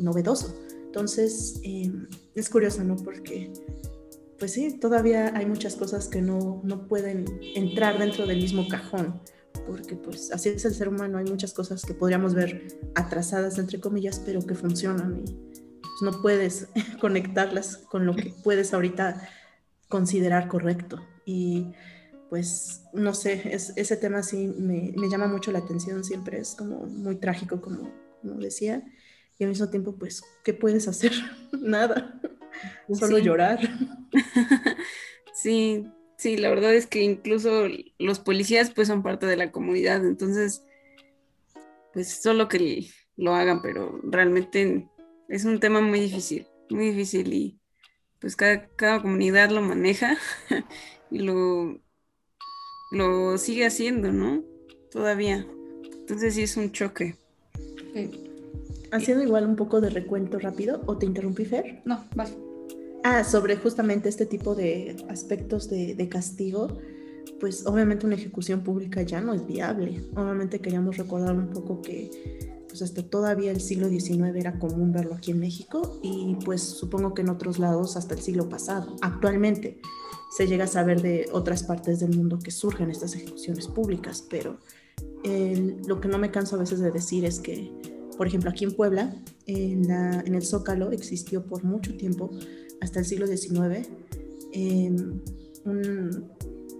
[0.00, 0.54] novedoso.
[0.86, 2.96] Entonces, em, es curioso, ¿no?
[2.96, 3.52] Porque
[4.42, 9.22] pues sí, todavía hay muchas cosas que no, no pueden entrar dentro del mismo cajón,
[9.68, 12.66] porque pues así es el ser humano, hay muchas cosas que podríamos ver
[12.96, 15.32] atrasadas, entre comillas, pero que funcionan y
[15.80, 16.66] pues, no puedes
[17.00, 19.28] conectarlas con lo que puedes ahorita
[19.88, 20.98] considerar correcto.
[21.24, 21.70] Y
[22.28, 26.56] pues no sé, es, ese tema sí me, me, llama mucho la atención, siempre es
[26.56, 28.82] como muy trágico, como, como decía,
[29.38, 31.12] y al mismo tiempo pues, ¿qué puedes hacer?
[31.52, 32.20] Nada.
[32.92, 33.58] Solo llorar.
[35.34, 35.86] sí,
[36.16, 37.66] sí, la verdad es que incluso
[37.98, 40.64] los policías pues son parte de la comunidad, entonces
[41.92, 42.86] pues solo que
[43.16, 44.88] lo hagan, pero realmente
[45.28, 47.58] es un tema muy difícil, muy difícil y
[48.18, 50.16] pues cada, cada comunidad lo maneja
[51.10, 51.80] y lo,
[52.92, 54.42] lo sigue haciendo, ¿no?
[54.90, 55.46] Todavía.
[55.82, 57.16] Entonces sí es un choque.
[58.90, 61.80] Haciendo igual un poco de recuento rápido, ¿o te interrumpí, Fer?
[61.84, 62.36] No, vas.
[63.04, 66.68] Ah, sobre justamente este tipo de aspectos de, de castigo
[67.42, 70.00] pues obviamente una ejecución pública ya no es viable.
[70.14, 72.08] Obviamente queríamos recordar un poco que
[72.68, 77.14] pues hasta todavía el siglo XIX era común verlo aquí en México y pues supongo
[77.14, 78.94] que en otros lados hasta el siglo pasado.
[79.02, 79.80] Actualmente
[80.30, 84.58] se llega a saber de otras partes del mundo que surgen estas ejecuciones públicas, pero
[85.86, 87.72] lo que no me canso a veces de decir es que,
[88.16, 89.14] por ejemplo, aquí en Puebla,
[89.46, 92.30] en, en el Zócalo existió por mucho tiempo,
[92.82, 93.88] hasta el siglo XIX,
[94.52, 95.20] em,
[95.64, 96.30] un,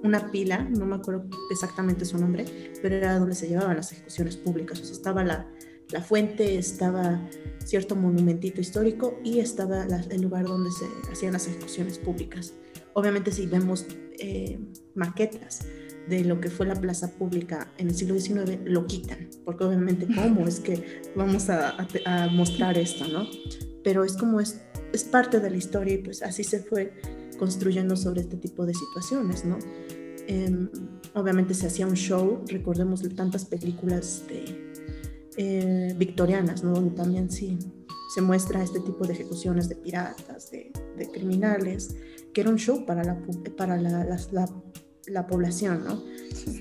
[0.02, 2.44] una pila, no me acuerdo exactamente su nombre,
[2.82, 4.80] pero era donde se llevaban las ejecuciones públicas.
[4.80, 5.48] O sea, estaba la,
[5.90, 7.28] la fuente, estaba
[7.64, 12.52] cierto monumentito histórico y estaba el lugar donde se hacían las ejecuciones públicas.
[12.94, 13.86] Obviamente si vemos
[14.18, 14.58] eh,
[14.94, 15.60] maquetas
[16.08, 20.06] de lo que fue la plaza pública en el siglo XIX, lo quitan, porque obviamente
[20.12, 21.76] cómo es que vamos a,
[22.06, 23.26] a, mostrar esto, ¿no?
[23.84, 24.60] Pero es como es,
[24.92, 26.92] es parte de la historia y pues así se fue
[27.38, 29.58] construyendo sobre este tipo de situaciones, ¿no?
[30.28, 30.70] Em,
[31.14, 34.72] obviamente se hacía un show, recordemos tantas películas de,
[35.36, 36.72] eh, victorianas, ¿no?
[36.72, 37.58] Donde también sí
[38.14, 40.70] se muestra este tipo de ejecuciones de piratas, de,
[41.12, 41.96] criminales,
[42.32, 43.18] que era un show para la,
[43.56, 44.48] para la, la, la
[45.26, 46.02] población, ¿no?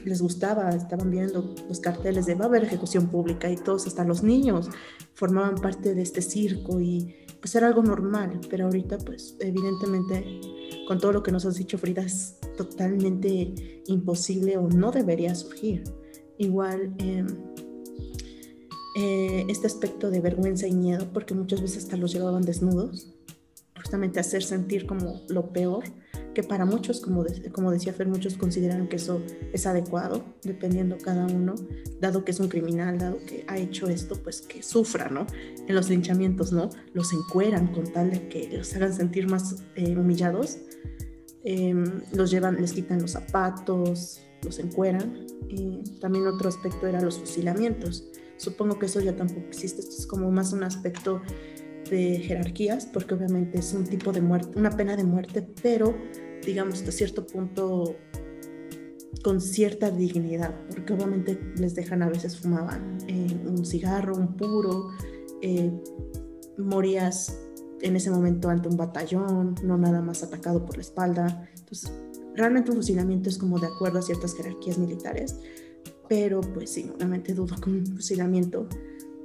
[0.05, 4.03] Les gustaba, estaban viendo los carteles de va a haber ejecución pública y todos, hasta
[4.03, 4.69] los niños,
[5.13, 10.41] formaban parte de este circo y pues era algo normal, pero ahorita pues evidentemente
[10.87, 15.83] con todo lo que nos has dicho Frida es totalmente imposible o no debería surgir.
[16.37, 17.27] Igual em,
[18.97, 23.13] eh, este aspecto de vergüenza y miedo, porque muchas veces hasta los llevaban desnudos,
[23.75, 25.83] justamente hacer sentir como lo peor,
[26.33, 29.21] que para muchos, como, como decía Fer, muchos consideran que eso
[29.51, 31.55] es adecuado, dependiendo cada uno,
[31.99, 35.27] dado que es un criminal, dado que ha hecho esto, pues que sufra, ¿no?
[35.67, 36.69] En los linchamientos, ¿no?
[36.93, 40.59] Los encueran con tal de que los hagan sentir más eh, humillados,
[41.43, 45.25] em, los llevan, les quitan los zapatos, los encueran.
[45.49, 48.05] Y también otro aspecto era los fusilamientos.
[48.37, 51.21] Supongo que eso ya tampoco existe, esto es como más un aspecto
[51.91, 55.95] de jerarquías, porque obviamente es un tipo de muerte, una pena de muerte, pero
[56.43, 57.97] digamos hasta cierto punto
[59.23, 64.89] con cierta dignidad, porque obviamente les dejan a veces fumaban eh, un cigarro, un puro,
[65.41, 65.69] eh,
[66.57, 67.37] morías
[67.81, 71.49] en ese momento ante un batallón, no nada más atacado por la espalda.
[71.57, 71.91] Entonces,
[72.35, 75.39] realmente un fusilamiento es como de acuerdo a ciertas jerarquías militares,
[76.07, 78.67] pero pues sí, obviamente dudo que un fusilamiento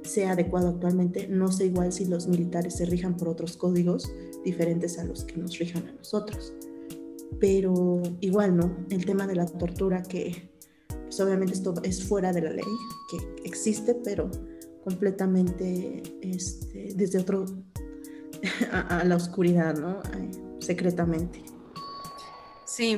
[0.07, 1.27] sea adecuado actualmente.
[1.27, 4.11] No sé igual si los militares se rijan por otros códigos
[4.43, 6.53] diferentes a los que nos rijan a nosotros.
[7.39, 8.75] Pero igual, ¿no?
[8.89, 10.49] El tema de la tortura que
[11.07, 12.65] pues obviamente esto es fuera de la ley,
[13.09, 14.29] que existe, pero
[14.83, 17.45] completamente este, desde otro,
[18.71, 20.01] a, la oscuridad, ¿no?
[20.59, 21.43] secretamente.
[22.65, 22.97] Sí,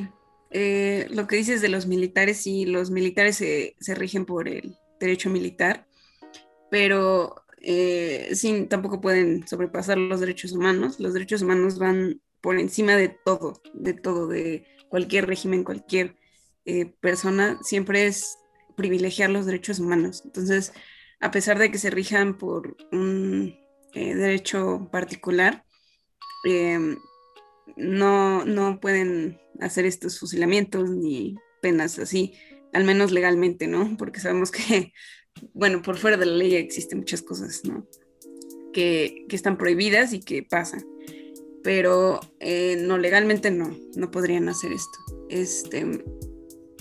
[0.50, 4.76] eh, lo que dices de los militares, sí, los militares se, se rigen por el
[4.98, 5.86] derecho militar
[6.70, 10.98] pero eh, sí, tampoco pueden sobrepasar los derechos humanos.
[11.00, 16.16] Los derechos humanos van por encima de todo, de todo, de cualquier régimen, cualquier
[16.64, 18.38] eh, persona, siempre es
[18.76, 20.22] privilegiar los derechos humanos.
[20.24, 20.72] Entonces,
[21.20, 23.56] a pesar de que se rijan por un
[23.94, 25.64] eh, derecho particular,
[26.44, 26.96] em,
[27.76, 32.34] no, no pueden hacer estos fusilamientos ni penas así,
[32.72, 33.96] al menos legalmente, ¿no?
[33.98, 34.92] Porque sabemos que
[35.52, 37.86] bueno, por fuera de la ley existen muchas cosas, ¿no?
[38.72, 40.84] Que, están prohibidas y que pasan.
[41.62, 45.26] Pero eh, no, legalmente no, no podrían hacer esto.
[45.28, 46.02] Este,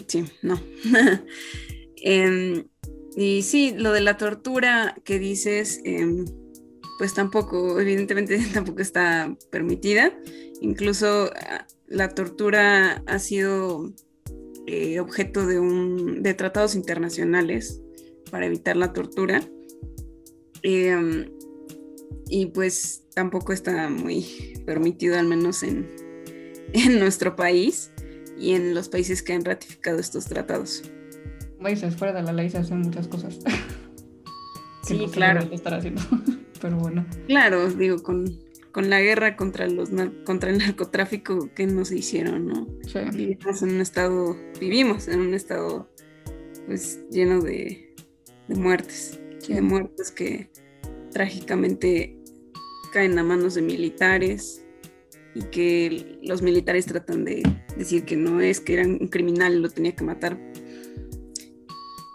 [0.07, 0.61] sí, no.
[2.01, 2.63] Em,
[3.17, 6.23] y sí, lo de la tortura que dices, em,
[6.97, 10.17] pues tampoco, evidentemente tampoco está permitida.
[10.61, 13.93] Incluso ah, la tortura ha sido
[14.65, 17.81] eh, objeto de, un, de tratados internacionales
[18.29, 19.41] para evitar la tortura.
[20.63, 21.29] Em,
[22.27, 25.87] y pues tampoco está muy permitido, al menos en,
[26.73, 27.91] en, nuestro país
[28.37, 30.83] y en los países que han ratificado estos tratados.
[31.61, 33.39] Países fuera de la ley se hacen muchas cosas.
[34.83, 35.41] sí, claro.
[35.51, 36.01] Estar haciendo.
[36.61, 37.05] Pero bueno.
[37.27, 38.25] Claro, digo, con,
[38.71, 39.89] con la guerra contra, los,
[40.25, 42.67] contra el narcotráfico que nos hicieron, ¿no?
[43.13, 45.89] Vivimos en un estado, vivimos en un estado
[46.65, 47.88] pues lleno de,
[48.49, 49.19] de muertes.
[49.47, 50.49] de muertes que
[51.11, 52.17] trágicamente
[52.91, 54.65] caen a manos de militares
[55.33, 57.43] y que los militares tratan de
[57.77, 60.37] decir que no es, que era un criminal y lo tenía que matar.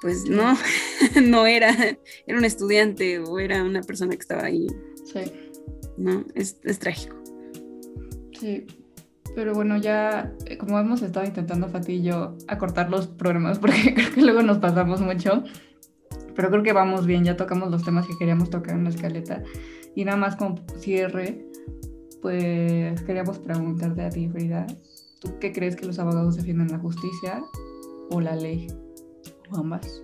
[0.02, 0.56] Pues no,
[1.22, 1.70] no era,
[2.26, 4.66] era un estudiante o era una persona que estaba ahí.
[5.04, 5.20] Sí.
[5.96, 7.16] No, es, es trágico.
[8.38, 8.66] Sí,
[9.34, 13.94] pero bueno, ya eh, como hemos estado intentando Fati y yo acortar los programas porque
[13.94, 15.44] creo que luego nos pasamos mucho,
[16.34, 19.42] pero creo que vamos bien, ya tocamos los temas que queríamos tocar en la escaleta.
[19.94, 21.46] Y nada más como cierre,
[22.20, 24.66] pues queríamos preguntarte a ti, Frida,
[25.20, 27.42] ¿tú qué crees que los abogados defienden la justicia
[28.10, 28.66] o la ley?
[29.50, 30.02] ¿O ambas?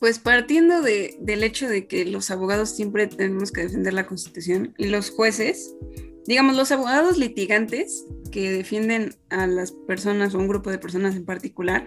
[0.00, 4.86] Pues partiendo del hecho de que los abogados siempre tenemos que defender la Constitución y
[4.86, 5.74] los jueces,
[6.24, 11.24] digamos, los abogados litigantes que defienden a las personas o un grupo de personas en
[11.24, 11.84] particular,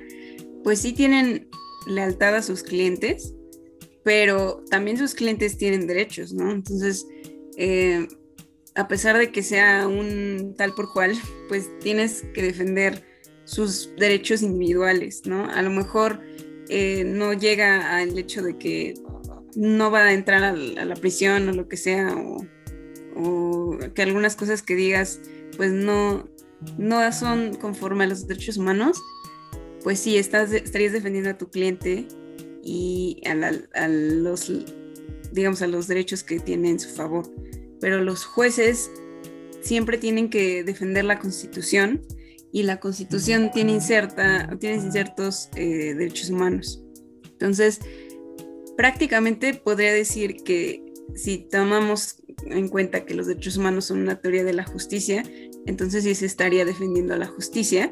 [0.63, 1.47] pues sí tienen
[1.87, 3.33] lealtad a sus clientes,
[4.03, 6.51] pero también sus clientes tienen derechos, ¿no?
[6.51, 7.07] Entonces,
[7.57, 8.07] eh,
[8.75, 11.13] a pesar de que sea un tal por cual,
[11.49, 13.03] pues tienes que defender
[13.45, 15.49] sus derechos individuales, ¿no?
[15.49, 16.21] A lo mejor
[16.69, 18.93] eh, no llega al hecho de que
[19.55, 24.61] no va a entrar a la, prisión o lo que sea, o, que algunas cosas
[24.61, 25.19] que digas,
[25.57, 26.29] pues no,
[26.77, 28.97] no son conforme a los derechos humanos,
[29.83, 32.07] pues sí, estás, estarías defendiendo a tu cliente
[32.63, 34.51] y a, los,
[35.31, 37.31] digamos, a los derechos que tiene en su favor.
[37.79, 38.91] Pero los jueces
[39.61, 42.01] siempre tienen que defender la Constitución
[42.51, 46.83] y la Constitución tiene, inserta, tiene insertos eh, derechos humanos.
[47.23, 47.79] Entonces,
[48.77, 50.83] prácticamente podría decir que
[51.15, 55.23] si tomamos en cuenta que los derechos humanos son una teoría de la justicia,
[55.65, 57.91] entonces sí se estaría defendiendo a la justicia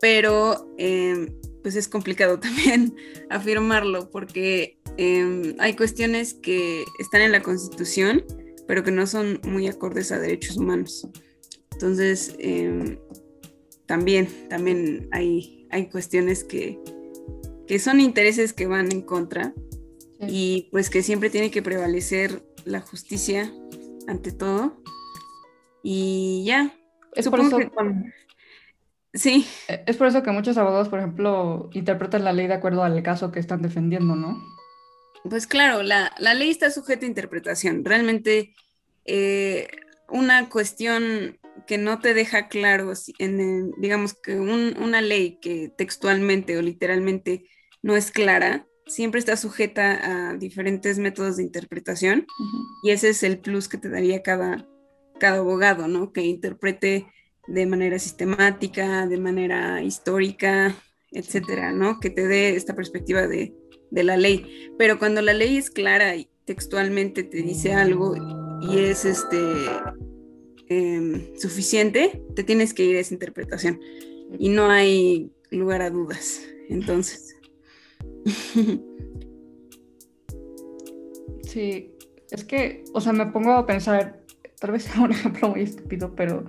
[0.00, 1.28] pero em,
[1.62, 2.94] pues es complicado también
[3.30, 8.24] afirmarlo porque em, hay cuestiones que están en la Constitución,
[8.66, 11.08] pero que no son muy acordes a derechos humanos.
[11.72, 12.98] Entonces, em,
[13.86, 16.78] también, también hay, hay cuestiones que,
[17.66, 19.54] que son intereses que van en contra
[20.20, 23.52] y pues que siempre tiene que prevalecer la justicia
[24.06, 24.82] ante todo.
[25.82, 26.74] Y ya.
[27.14, 27.58] Es por eso,
[29.16, 29.46] Sí.
[29.68, 33.02] E, es por eso que muchos abogados, por ejemplo, interpretan la ley de acuerdo al
[33.02, 34.40] caso que están defendiendo, ¿no?
[35.28, 37.84] Pues claro, la, ley está sujeta a interpretación.
[37.84, 38.54] Realmente,
[39.06, 39.68] eh,
[40.08, 46.62] una cuestión que no te deja claro, en, digamos que una ley que textualmente o
[46.62, 47.48] literalmente
[47.82, 52.26] no es clara, siempre está sujeta a diferentes métodos de interpretación
[52.84, 54.68] y ese es el plus que te daría cada,
[55.18, 56.12] cada abogado, ¿no?
[56.12, 57.06] Que interprete
[57.46, 60.74] de manera sistemática, de manera histórica,
[61.12, 62.00] etcétera, ¿no?
[62.00, 63.54] Que te dé esta perspectiva de,
[63.90, 64.70] la ley.
[64.78, 68.14] Pero cuando la ley es clara y textualmente te dice algo
[68.60, 69.38] y es este
[70.68, 73.80] em, suficiente, te tienes que ir a esa interpretación.
[74.38, 76.42] Y no hay lugar a dudas.
[76.68, 77.36] Entonces.
[81.42, 81.94] Sí,
[82.30, 84.25] es que, o sea, me pongo a pensar,
[84.60, 86.44] tal vez sea un ejemplo muy estúpido, pero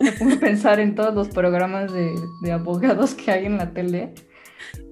[0.00, 4.14] me pongo pensar en todos los programas de, de, abogados que hay en la tele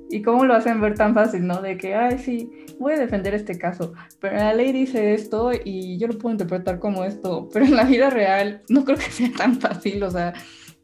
[0.08, 1.60] y cómo lo hacen ver tan fácil, ¿no?
[1.60, 5.98] De que, ay, sí, voy a defender este caso, pero la ley dice esto y
[5.98, 9.30] yo lo puedo interpretar como esto, pero en la vida real no creo que sea
[9.36, 10.34] tan fácil, o sea,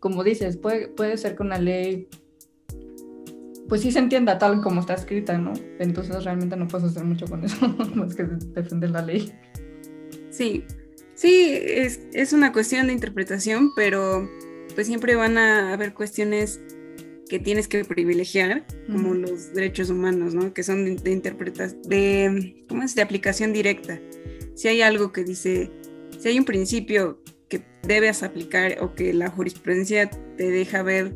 [0.00, 2.08] como dices, puede, puede ser que una ley
[3.68, 5.54] pues sí se entienda tal como está escrita, ¿no?
[5.78, 9.32] Entonces realmente no puedes hacer mucho con eso, más que defender la ley.
[10.28, 10.66] Sí,
[11.22, 14.28] Sí, es, una cuestión de interpretación, pero
[14.74, 16.60] pues siempre van a haber cuestiones
[17.28, 20.52] que tienes que privilegiar, como los derechos humanos, ¿no?
[20.52, 22.96] Que son de, de interpretación, de, ¿cómo es?
[22.96, 24.00] De aplicación directa.
[24.56, 25.70] Si hay algo que dice,
[26.18, 31.14] si hay un principio que debes aplicar o que la jurisprudencia te deja ver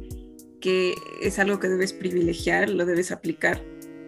[0.61, 3.61] que es algo que debes privilegiar, lo debes aplicar,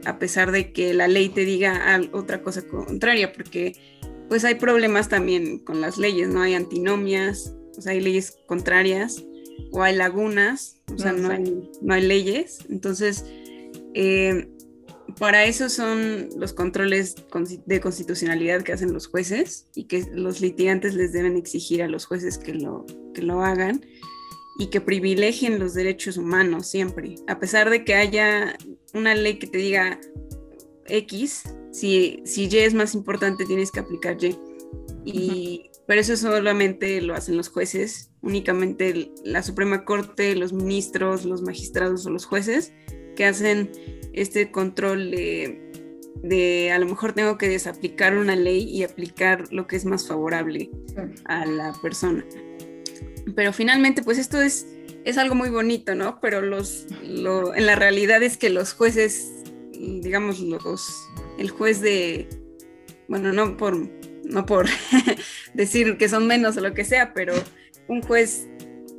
[0.04, 3.97] a pesar de que la ley te diga otra cosa contraria, porque
[4.28, 6.42] pues hay problemas también con las leyes, ¿no?
[6.42, 9.24] Hay antinomias, o sea, hay leyes contrarias
[9.72, 12.58] o hay lagunas, o sea, no, hay, no hay, leyes.
[12.68, 13.24] Entonces,
[13.94, 14.48] eh,
[15.18, 17.16] para eso son los controles
[17.66, 22.04] de constitucionalidad que hacen los jueces y que los litigantes les deben exigir a los
[22.04, 23.84] jueces que lo, que lo hagan
[24.58, 27.14] y que privilegien los derechos humanos siempre.
[27.26, 28.56] A pesar de que haya
[28.92, 29.98] una ley que te diga
[30.88, 34.38] X, si, si Y es más importante, tienes que aplicar Y.
[35.04, 41.42] Y, Pero eso solamente lo hacen los jueces, únicamente la Suprema Corte, los ministros, los
[41.42, 42.72] magistrados o los jueces
[43.16, 43.70] que hacen
[44.12, 45.68] este control de,
[46.22, 50.06] de a lo mejor tengo que desaplicar una ley y aplicar lo que es más
[50.06, 50.70] favorable
[51.24, 52.24] a la persona.
[53.34, 54.66] Pero finalmente, pues esto es,
[55.04, 56.20] es algo muy bonito, ¿no?
[56.20, 59.32] Pero los, en la realidad es que los jueces,
[59.78, 61.08] digamos, los,
[61.38, 62.28] el juez de,
[63.08, 63.76] bueno, no por,
[64.24, 64.66] no por
[65.54, 67.34] decir que son menos o lo que sea, pero
[67.88, 68.48] un juez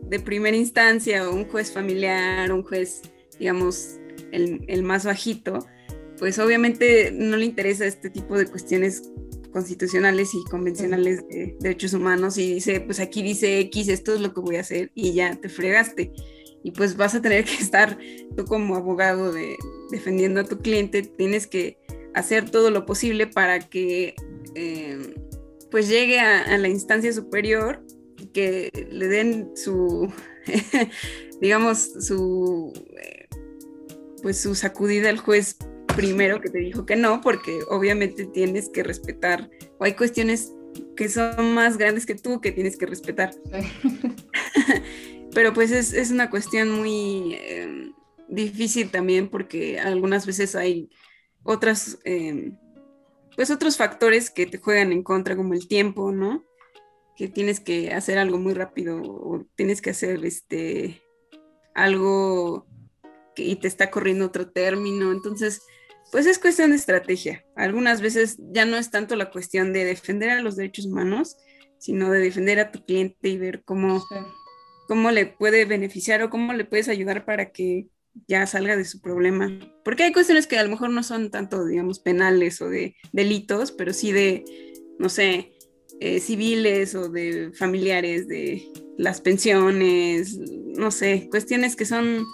[0.04, 3.02] de primera instancia o un juez familiar, un juez,
[3.38, 3.98] digamos,
[4.32, 5.60] el, el más bajito,
[6.18, 9.04] pues obviamente no le interesa este tipo de cuestiones
[9.52, 14.34] constitucionales y convencionales de derechos humanos y dice, pues aquí dice X, esto es lo
[14.34, 16.12] que voy a hacer y ya te fregaste.
[16.64, 17.97] Y pues vas a tener que estar
[18.36, 19.57] tú como abogado de,
[19.91, 21.78] defendiendo a tu cliente, tienes que
[22.14, 24.16] hacer todo lo posible para que
[24.55, 25.16] eh,
[25.72, 27.86] pues llegue a, la instancia superior
[28.34, 30.12] que le den su,
[31.41, 33.28] digamos, su, eh,
[34.22, 35.57] pues su sacudida al juez
[35.95, 39.49] primero que te dijo que no, porque obviamente tienes que respetar,
[39.80, 40.53] o hay cuestiones
[40.95, 43.32] que son más grandes que tú que tienes que respetar.
[45.34, 47.94] Pero pues es, una cuestión muy em,
[48.28, 50.90] difícil también porque algunas veces hay
[51.44, 52.58] otras, em,
[53.36, 56.46] pues otros factores que te juegan en contra, como el tiempo, ¿no?
[57.16, 61.02] Que tienes que hacer algo muy rápido o tienes que hacer este
[61.76, 62.68] algo
[63.36, 65.12] y te está corriendo otro término.
[65.12, 65.62] Entonces,
[66.12, 67.46] pues es cuestión de estrategia.
[67.56, 71.38] Algunas veces ya no es tanto la cuestión de defender a los derechos humanos,
[71.78, 74.04] sino de defender a tu cliente y ver cómo,
[74.90, 77.90] cómo le puede beneficiar o cómo le puedes ayudar para que
[78.28, 79.48] ya salga de su problema.
[79.86, 83.72] Porque hay cuestiones que a lo mejor no son tanto, digamos, penales o de delitos,
[83.72, 84.44] pero sí de,
[84.98, 85.54] no sé,
[86.00, 88.68] eh, civiles o de familiares, de
[88.98, 92.26] las pensiones, no sé, cuestiones que son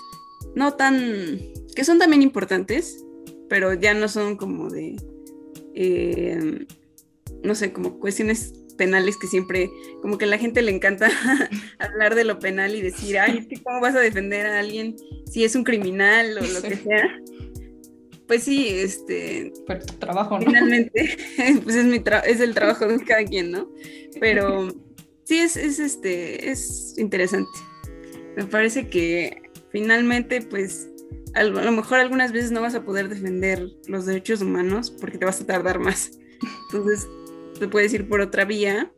[0.56, 1.41] no tan,
[1.76, 3.03] que son también importantes,
[3.49, 4.95] pero ya no son como de,
[5.74, 6.66] eh,
[7.43, 9.69] no sé, como cuestiones penales que siempre,
[10.01, 11.09] como que a la gente le encanta
[11.80, 14.95] hablar de lo penal y decir, ay, es que cómo vas a defender a alguien
[15.26, 17.21] si es un criminal o lo que sea.
[18.28, 19.53] Pues sí, este...
[19.67, 20.45] Pero tu trabajo, ¿no?
[20.45, 21.17] Finalmente,
[21.63, 23.69] pues es, mi es el trabajo de cada quien, ¿no?
[24.19, 24.69] Pero
[25.23, 27.51] sí, es, es, este, es interesante.
[28.36, 30.89] Me parece que finalmente, pues,
[31.36, 35.26] a lo mejor algunas veces no vas a poder defender los derechos humanos porque te
[35.26, 36.11] vas a tardar más.
[36.71, 37.07] Entonces,
[37.60, 38.91] te puedes ir por otra vía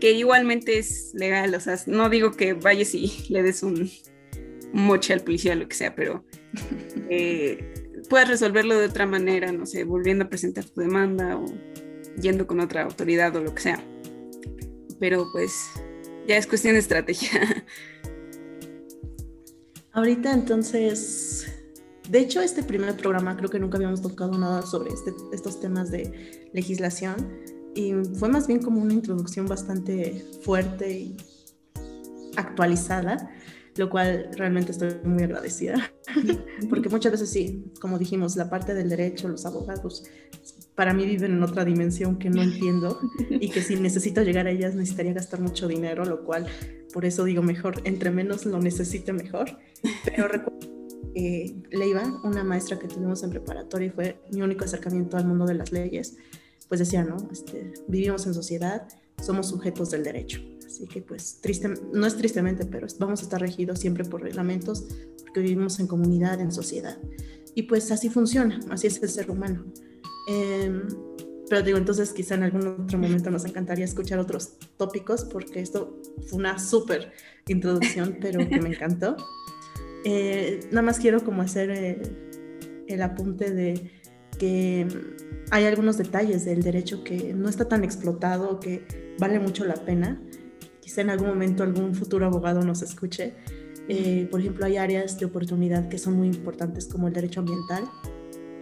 [0.00, 1.54] que igualmente es legal.
[1.54, 3.90] O sea, no digo que vayas y le des un,
[4.72, 6.24] moche al policía lo que sea, pero
[7.10, 7.74] eh,
[8.08, 11.46] puedes resolverlo de otra manera, no sé, volviendo a presentar tu demanda o
[12.20, 13.82] yendo con otra autoridad o lo que sea.
[14.98, 15.52] Pero pues
[16.26, 17.30] ya es cuestión de estrategia.
[19.92, 21.46] Ahorita entonces
[22.08, 25.90] de hecho, este primer programa creo que nunca habíamos tocado nada sobre este, estos temas
[25.90, 27.16] de legislación
[27.74, 31.16] y fue más bien como una introducción bastante fuerte y
[32.36, 33.30] actualizada,
[33.76, 35.92] lo cual realmente estoy muy agradecida,
[36.70, 40.04] porque muchas veces sí, como dijimos, la parte del derecho, los abogados,
[40.74, 42.98] para mí viven en otra dimensión que no entiendo
[43.30, 46.46] y que si necesito llegar a ellas necesitaría gastar mucho dinero, lo cual
[46.92, 49.58] por eso digo mejor, entre menos lo necesite mejor,
[50.04, 50.74] pero recuerdo
[51.14, 55.54] eh, Leiva, una maestra que tuvimos en preparatoria fue mi único acercamiento al mundo de
[55.54, 56.16] las leyes,
[56.68, 57.16] pues decía, ¿no?
[57.30, 58.88] Este, vivimos en sociedad,
[59.22, 60.40] somos sujetos del derecho.
[60.66, 64.84] Así que pues triste, no es tristemente, pero vamos a estar regidos siempre por reglamentos
[65.20, 66.98] porque vivimos en comunidad, en sociedad.
[67.54, 69.64] Y pues así funciona, así es el ser humano.
[70.28, 70.88] Em,
[71.48, 76.00] pero digo, entonces quizá en algún otro momento nos encantaría escuchar otros tópicos porque esto
[76.26, 77.12] fue una súper
[77.46, 79.16] introducción, pero que me encantó.
[80.06, 82.02] Eh, nada más quiero como hacer eh,
[82.88, 83.90] el apunte de
[84.38, 84.86] que
[85.50, 90.20] hay algunos detalles del derecho que no está tan explotado, que vale mucho la pena.
[90.80, 93.34] Quizá en algún momento algún futuro abogado nos escuche.
[93.88, 97.84] Eh, por ejemplo, hay áreas de oportunidad que son muy importantes como el derecho ambiental,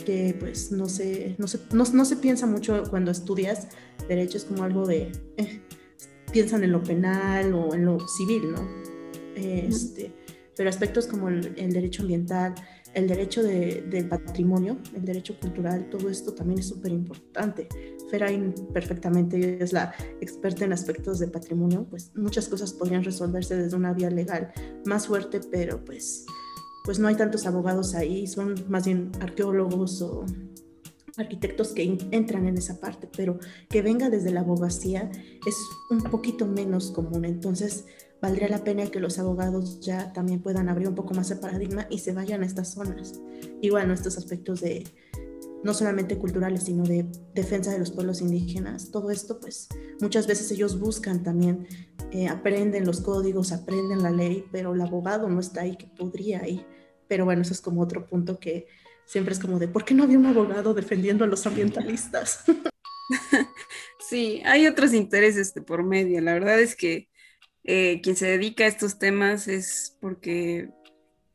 [0.05, 3.69] que pues no se, no se, no, no se piensa mucho cuando estudias
[4.09, 5.13] derecho, es como algo de,
[6.33, 8.69] piensan en lo penal o en lo civil, ¿no?
[9.37, 10.13] Este,
[10.57, 12.55] pero aspectos como el, derecho ambiental,
[12.95, 17.69] el derecho del patrimonio, el derecho cultural, todo esto también es súper importante.
[18.11, 23.77] Ferain perfectamente es la experta en aspectos de patrimonio, pues muchas cosas podrían resolverse desde
[23.77, 24.53] una vía legal
[24.85, 26.27] más fuerte, pero pues,
[26.85, 30.27] pues no hay tantos abogados ahí, son más bien arqueólogos o
[31.17, 33.39] arquitectos que entran en esa parte, pero
[33.69, 35.11] que venga desde la abogacía
[35.47, 35.57] es
[35.91, 37.25] un poquito menos común.
[37.25, 37.87] Entonces,
[38.23, 41.89] valdría la pena que los abogados ya también puedan abrir un poco más el paradigma
[41.91, 43.21] y se vayan a estas zonas.
[43.61, 44.85] Y bueno, estos aspectos de
[45.65, 47.05] no solamente culturales, sino de
[47.35, 48.93] defensa de los pueblos indígenas.
[48.93, 49.69] Todo esto, pues
[50.01, 51.67] muchas veces ellos buscan también,
[52.13, 56.49] eh, aprenden los códigos, aprenden la ley, pero el abogado no está ahí, que podría
[56.49, 56.65] ir.
[57.09, 58.67] Pero bueno, eso es como otro punto que
[59.05, 62.45] siempre es como de, ¿por qué no había un abogado defendiendo a los ambientalistas?
[64.13, 66.21] Sí, hay otros intereses de por medio.
[66.21, 67.09] La verdad es que
[67.65, 70.71] eh, quien se dedica a estos temas es porque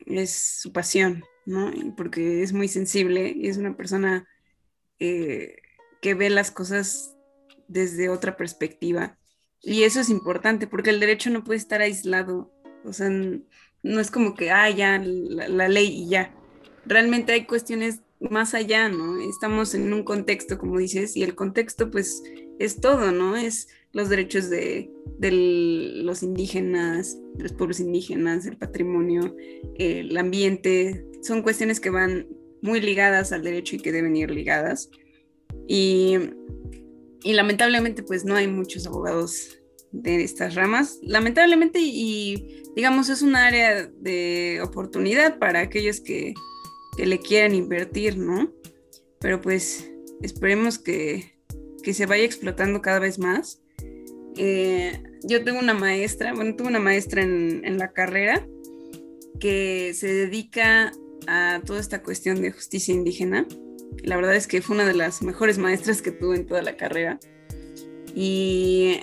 [0.06, 1.72] es su pasión, ¿no?
[1.96, 4.28] porque es muy sensible y es una persona
[5.00, 5.58] eh,
[6.02, 7.16] que ve las cosas
[7.68, 9.18] desde otra perspectiva.
[9.62, 12.52] Y eso es importante porque el derecho no puede estar aislado.
[12.86, 16.34] O sea, no es como que, ah, ya, la, ley y ya.
[16.86, 19.20] Realmente hay cuestiones más allá, ¿no?
[19.30, 22.24] Estamos en un contexto, como dices, y el contexto, pues,
[22.60, 23.36] es todo, ¿no?
[23.36, 29.36] Es los derechos de, los indígenas, los pueblos indígenas, el patrimonio,
[29.76, 32.28] el ambiente, son cuestiones que van
[32.62, 34.90] muy ligadas al derecho y que deben ir ligadas.
[35.68, 36.18] Y,
[37.24, 39.58] lamentablemente pues no hay muchos abogados
[39.92, 41.00] de estas ramas.
[41.02, 46.34] Lamentablemente y, digamos es un área de oportunidad para aquellos que,
[46.96, 48.54] que le quieran invertir, ¿no?
[49.20, 49.92] Pero pues
[50.22, 51.40] esperemos que,
[51.82, 53.62] que se vaya explotando cada vez más
[54.38, 58.48] eh, yo tengo una maestra, bueno, tuve una maestra en, la carrera
[59.40, 60.92] que se dedica
[61.28, 63.48] a toda esta cuestión de justicia indígena.
[64.04, 66.78] La verdad es que fue una de las mejores maestras que tuve en toda la
[66.78, 67.20] carrera.
[68.16, 69.00] Y,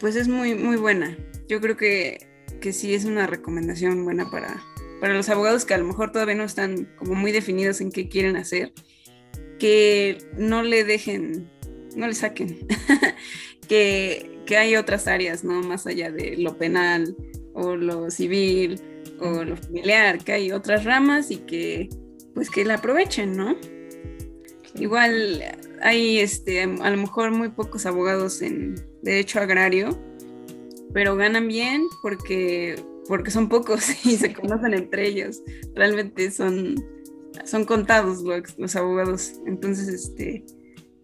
[0.00, 1.16] pues es muy, muy buena.
[1.48, 2.26] Yo creo que,
[2.60, 4.62] que sí es una recomendación buena para,
[5.00, 8.08] para los abogados que a lo mejor todavía no están como muy definidos en qué
[8.08, 8.72] quieren hacer,
[9.58, 11.50] que no le dejen,
[11.96, 12.66] no le saquen,
[13.68, 15.60] que, que hay otras áreas, ¿no?
[15.62, 17.16] Más allá de lo penal
[17.54, 18.80] o lo civil
[19.20, 21.88] o lo familiar, que hay otras ramas y que
[22.34, 23.56] pues que la aprovechen, ¿no?
[24.74, 25.42] Igual
[25.82, 29.98] hay este, a lo mejor muy pocos abogados en derecho agrario,
[30.92, 35.42] pero ganan bien porque, porque son pocos y se conocen entre ellos.
[35.74, 36.76] Realmente son,
[37.44, 39.34] son contados los, los abogados.
[39.46, 40.44] Entonces, este,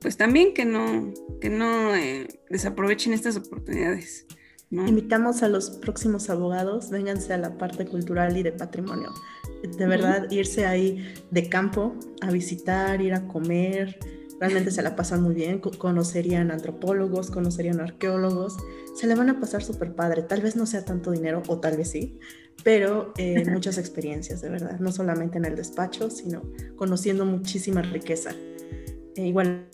[0.05, 4.27] pues también que no, que no eh, desaprovechen estas oportunidades.
[4.71, 9.15] Invitamos a los próximos abogados, vénganse a la parte cultural y de patrimonio.
[9.79, 13.99] De verdad, irse ahí de campo a visitar, ir a comer,
[14.39, 18.59] realmente se la pasan muy bien, conocerían antropólogos, conocerían arqueólogos,
[18.95, 21.79] se le van a pasar súper padre, tal vez no sea tanto dinero o tal
[21.79, 22.19] vez sí,
[22.63, 26.43] pero eh, muchas experiencias, de verdad, no solamente en el despacho, sino
[26.77, 28.33] conociendo muchísima riqueza.
[29.17, 29.67] E igual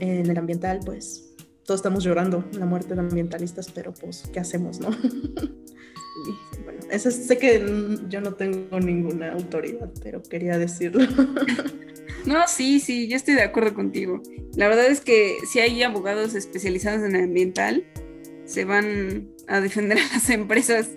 [0.00, 1.30] en el ambiental, pues
[1.64, 4.90] todos estamos llorando la muerte de ambientalistas, pero pues, ¿qué hacemos, no?
[6.64, 7.64] bueno, eso, sé que
[8.08, 11.06] yo no tengo ninguna autoridad, pero quería decirlo.
[12.26, 14.20] No, sí, sí, yo estoy de acuerdo contigo.
[14.54, 17.84] La verdad es que si hay abogados especializados en el ambiental,
[18.44, 20.90] se van a defender a las empresas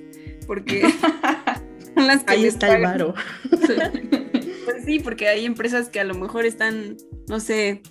[0.47, 0.81] porque
[1.95, 3.13] son las que Ahí está el varo.
[3.49, 6.97] Pues sí, porque hay empresas que a lo mejor están,
[7.29, 7.81] no sé,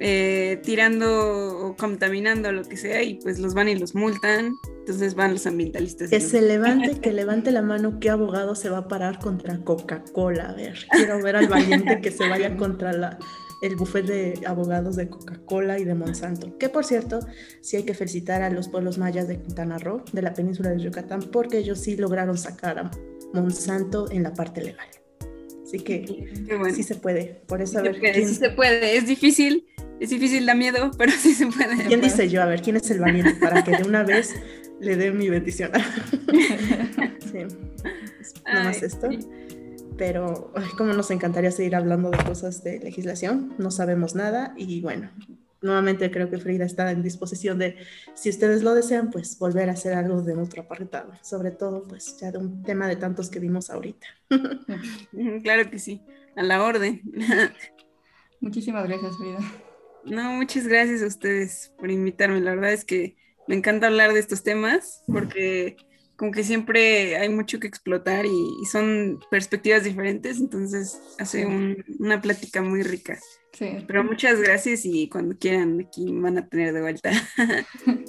[0.00, 5.14] eh, tirando o contaminando lo que sea y pues los van y los multan, entonces
[5.14, 6.10] van los ambientalistas.
[6.10, 10.50] Que se levante, que levante la mano, ¿qué abogado se va a parar contra Coca-Cola?
[10.50, 13.18] A ver, quiero ver al valiente que se vaya contra la,
[13.60, 16.56] el bufete de abogados de Coca-Cola y de Monsanto.
[16.58, 17.20] Que por cierto,
[17.60, 20.80] sí hay que felicitar a los pueblos mayas de Quintana Roo, de la península de
[20.80, 22.90] Yucatán, porque ellos sí lograron sacar a
[23.32, 24.86] Monsanto en la parte legal.
[25.64, 26.32] Así que
[26.74, 27.42] sí se puede.
[27.46, 28.00] Por eso, a ver.
[28.14, 28.96] Sí se puede.
[28.96, 29.66] Es difícil,
[30.00, 31.84] es difícil, da miedo, pero sí se puede.
[31.86, 32.42] ¿Quién dice yo?
[32.42, 33.34] A ver, ¿quién es el valiente?
[33.34, 34.34] Para que de una vez
[34.80, 35.70] le dé mi bendición.
[37.32, 37.38] sí.
[38.46, 39.08] Nada más esto.
[39.96, 45.10] Pero, como nos encantaría seguir hablando de cosas de legislación, no sabemos nada y bueno,
[45.60, 47.76] nuevamente creo que Frida está en disposición de,
[48.14, 52.16] si ustedes lo desean, pues volver a hacer algo de otro apartado, sobre todo pues
[52.20, 54.06] ya de un tema de tantos que vimos ahorita.
[55.42, 56.00] Claro que sí,
[56.36, 57.02] a la orden.
[58.40, 59.38] Muchísimas gracias, Frida.
[60.04, 62.40] No, muchas gracias a ustedes por invitarme.
[62.40, 63.16] La verdad es que
[63.46, 65.76] me encanta hablar de estos temas porque
[66.16, 71.46] como que siempre hay mucho que explotar y, son perspectivas diferentes, entonces hace
[71.98, 73.18] una plática muy rica.
[73.52, 73.84] Sí.
[73.86, 77.10] Pero muchas gracias y cuando quieran aquí van a tener de vuelta.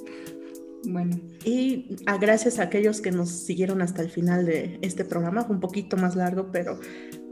[0.84, 1.20] Bueno.
[1.44, 5.56] Y a gracias a aquellos que nos siguieron hasta el final de este programa, fue
[5.56, 6.80] un poquito más largo, pero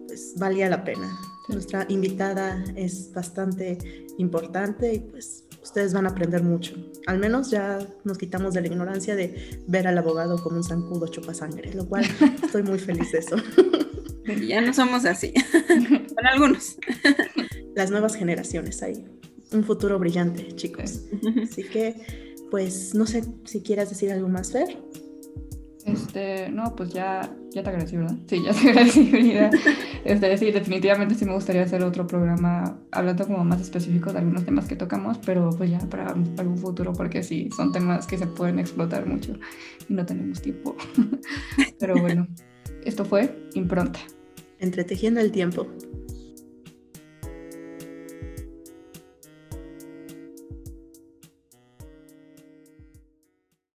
[0.05, 1.17] pues valía la pena.
[1.48, 3.78] Nuestra invitada es bastante
[4.18, 6.76] importante y pues ustedes van a aprender mucho.
[7.06, 11.07] Al menos ya nos quitamos de la ignorancia de ver al abogado como un zancudo
[11.34, 12.06] sangre, lo cual
[12.44, 13.36] estoy muy feliz de eso.
[14.48, 15.34] Ya no somos así,
[16.15, 16.78] para algunos.
[17.76, 19.06] las nuevas generaciones ahí.
[19.53, 21.03] Un futuro brillante, chicos.
[21.41, 21.95] Así que,
[22.52, 24.78] pues, no sé si quieras decir algo más, Fer.
[25.88, 28.18] Este, no, pues ya, ya te agradecí, ¿verdad?
[28.27, 29.09] Sí, ya te agradecí,
[30.03, 34.43] Este, sí, definitivamente sí me gustaría hacer otro programa hablando como más específico de algunos
[34.43, 38.27] temas que tocamos, pero pues ya para algún futuro, porque sí, son temas que se
[38.27, 39.34] pueden explotar mucho
[39.88, 40.76] y no tenemos tiempo.
[41.80, 42.27] pero bueno,
[42.84, 43.99] esto fue Impronta.
[44.59, 45.68] Entretejiendo el tiempo.